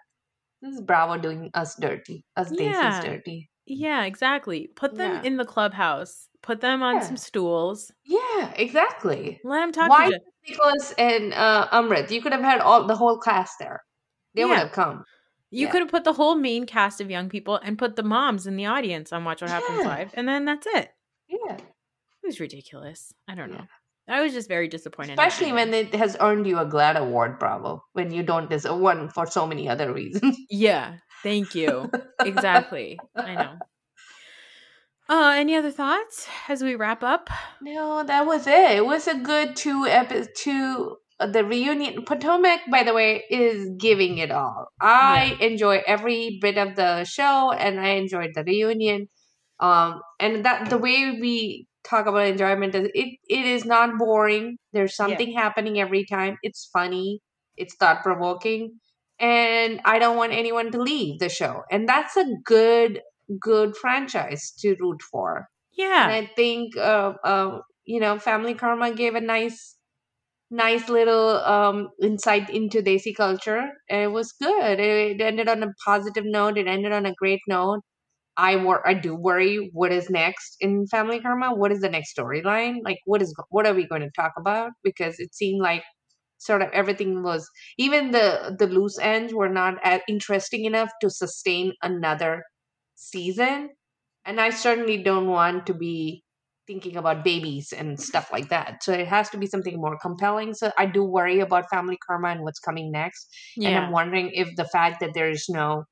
[0.61, 2.99] this is Bravo doing us dirty, us Yeah.
[3.01, 3.49] Desis dirty.
[3.65, 4.69] Yeah, exactly.
[4.75, 5.23] Put them Yeah.
[5.23, 6.27] in the clubhouse.
[6.41, 7.01] Put them on Yeah.
[7.01, 7.91] some stools.
[8.03, 9.39] Yeah, exactly.
[9.43, 10.19] Let them talk Why to you.
[10.49, 12.09] Nicholas and uh, Amrit?
[12.09, 13.83] You could have had all the whole class there.
[14.33, 15.03] They would have come.
[15.51, 15.71] You Yeah.
[15.71, 18.55] could have put the whole main cast of young people and put the moms in
[18.55, 19.87] the audience on Watch What Happens Yeah.
[19.87, 20.89] Live, and then that's it.
[21.27, 21.55] Yeah.
[21.57, 23.13] It was ridiculous.
[23.27, 23.57] I don't Yeah.
[23.57, 23.67] know.
[24.07, 25.11] I was just very disappointed.
[25.13, 29.09] Especially when it has earned you a GLAAD award, Bravo, when you don't deserve one
[29.09, 30.35] for so many other reasons.
[30.49, 30.97] Yeah.
[31.23, 31.91] Thank you.
[32.19, 32.99] exactly.
[33.15, 33.59] I know.
[35.09, 37.29] Uh, any other thoughts as we wrap up?
[37.61, 38.77] No, that was it.
[38.77, 40.97] It was a good two epi- two
[41.27, 42.03] the reunion.
[42.05, 44.67] Potomac, by the way, is giving it all.
[44.79, 49.07] I enjoy every bit of the show, and I enjoyed the reunion.
[49.59, 54.57] Um, and that the way we talk about enjoyment is it it is not boring.
[54.73, 55.05] There's Yeah.
[55.07, 56.37] something happening every time.
[56.43, 57.21] It's funny.
[57.57, 58.79] It's thought provoking,
[59.19, 61.63] and I don't want anyone to leave the show.
[61.71, 63.01] And that's a good
[63.39, 65.47] good franchise to root for.
[65.73, 66.09] Yeah.
[66.09, 69.77] And I think, uh, uh, you know, Family Karma gave a nice,
[70.51, 73.71] nice little um, insight into Desi culture.
[73.89, 74.79] It was good.
[74.79, 76.57] It ended on a positive note.
[76.57, 77.81] It ended on a great note.
[78.37, 81.55] I wor- I do worry what is next in Family Karma.
[81.55, 82.77] What is the next storyline?
[82.83, 84.71] Like what is what are we going to talk about?
[84.83, 85.83] Because it seemed like
[86.37, 91.09] sort of everything was even the the loose ends were not as interesting enough to
[91.09, 92.43] sustain another
[92.95, 93.69] season.
[94.25, 96.23] And I certainly don't want to be
[96.71, 98.83] thinking about babies and stuff like that.
[98.83, 100.53] So it has to be something more compelling.
[100.53, 103.27] So I do worry about family karma and what's coming next.
[103.65, 105.83] And I'm wondering if the fact that there is no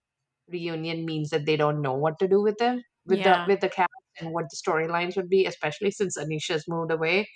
[0.47, 3.45] reunion means that they don't know what to do with them with Yeah.
[3.45, 7.27] the with the cast and what the storylines would be, especially since Anisha's moved away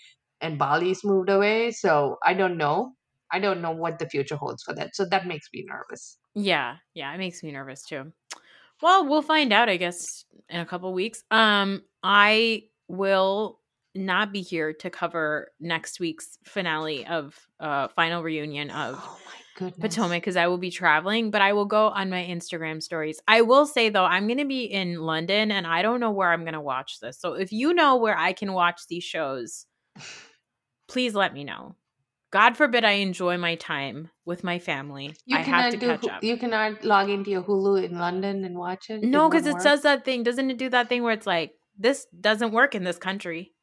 [0.41, 1.71] and Bali's moved away.
[1.71, 2.93] So I don't know.
[3.31, 4.95] I don't know what the future holds for that.
[4.95, 6.17] So that makes me nervous.
[6.35, 8.13] Yeah, yeah, it makes me nervous too.
[8.81, 11.23] Well, we'll find out, I guess, in a couple weeks.
[11.31, 13.59] Um, I will
[13.95, 19.19] not be here to cover next week's finale of uh final reunion of Oh
[19.55, 19.95] goodness.
[19.95, 23.21] Potomac because I will be traveling, but I will go on my Instagram stories.
[23.27, 26.31] I will say though, I'm going to be in London and I don't know where
[26.31, 27.19] I'm going to watch this.
[27.19, 29.65] So if you know where I can watch these shows,
[30.87, 31.75] please let me know.
[32.31, 35.13] God forbid I enjoy my time with my family.
[35.27, 35.87] You I have cannot to do.
[35.87, 36.23] catch up.
[36.23, 39.03] You cannot log into your Hulu in London and watch it.
[39.03, 40.23] No, because because it says that thing.
[40.23, 43.53] Doesn't it do that thing where it's like, this doesn't work in this country?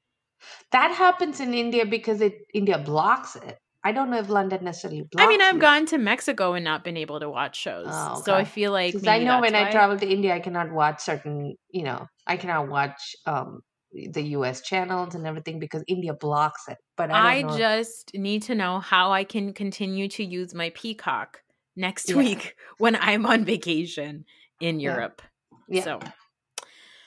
[0.72, 3.58] that happens in India because it India blocks it.
[3.84, 5.24] I don't know if London necessarily blocks.
[5.24, 5.60] I mean, I've it.
[5.60, 7.96] gone to Mexico and not been able to watch shows.
[7.96, 10.40] Oh, So I feel like Because I know when that's I travel to India, I
[10.40, 11.56] cannot watch certain.
[11.70, 13.60] You know, I cannot watch um
[13.92, 14.62] the U.S.
[14.62, 16.78] channels and everything because India blocks it.
[16.96, 21.42] But I, I just need to know how I can continue to use my Peacock
[21.76, 22.14] next Yeah.
[22.14, 24.24] week when I'm on vacation
[24.60, 24.80] in Yeah.
[24.80, 25.22] Europe.
[25.68, 25.84] Yeah.
[25.84, 26.00] So,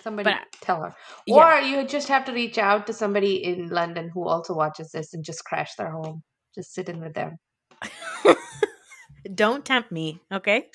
[0.04, 0.93] Somebody but- tell her,
[1.26, 1.36] yeah.
[1.36, 5.14] or you just have to reach out to somebody in London who also watches this
[5.14, 6.22] and just crash their home.
[6.54, 7.38] Just sit in with them.
[9.34, 10.70] don't tempt me, okay?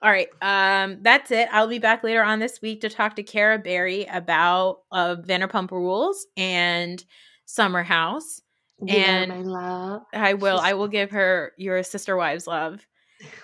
[0.00, 1.48] All right, um, that's it.
[1.50, 5.70] I'll be back later on this week to talk to Kara Berry about uh, Vanderpump
[5.72, 7.02] Rules and
[7.46, 8.40] Summer House.
[8.80, 10.02] Her And- my love.
[10.12, 10.60] I will.
[10.60, 12.86] I will give her your sister wives love,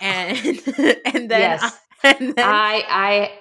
[0.01, 0.37] and
[1.05, 1.76] and then Yes.
[2.20, 2.84] and then I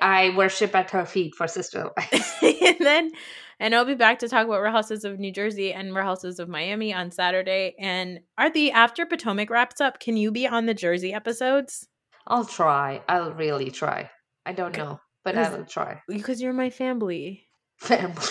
[0.01, 1.89] I I worship at her feet for sister.
[2.41, 3.11] and then
[3.59, 6.93] and I'll be back to talk about Houses of New Jersey and Houses of Miami
[6.93, 7.75] on Saturday.
[7.77, 11.87] And Aarti, after Potomac wraps up, can you be on the Jersey episodes?
[12.25, 13.01] I'll try.
[13.09, 14.09] I'll really try.
[14.45, 16.01] I don't know, but I will try.
[16.07, 17.47] Because you're my family.
[17.77, 18.23] Family.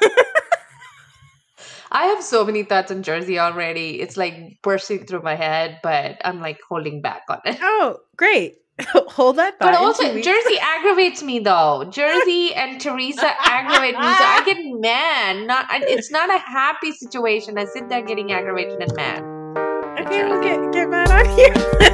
[1.92, 4.00] I have so many thoughts on Jersey already.
[4.00, 7.58] It's like bursting through my head, but I'm like holding back on it.
[7.60, 8.56] Oh, great.
[9.12, 9.72] Hold that thought.
[9.72, 10.20] But also.
[10.20, 11.84] Jersey aggravates me though.
[11.90, 15.46] Jersey and Teresa aggravate me, so I get mad.
[15.46, 17.58] Not, it's not a happy situation.
[17.58, 19.22] I sit there getting aggravated and mad.
[20.00, 21.91] Okay, we'll get get mad on here.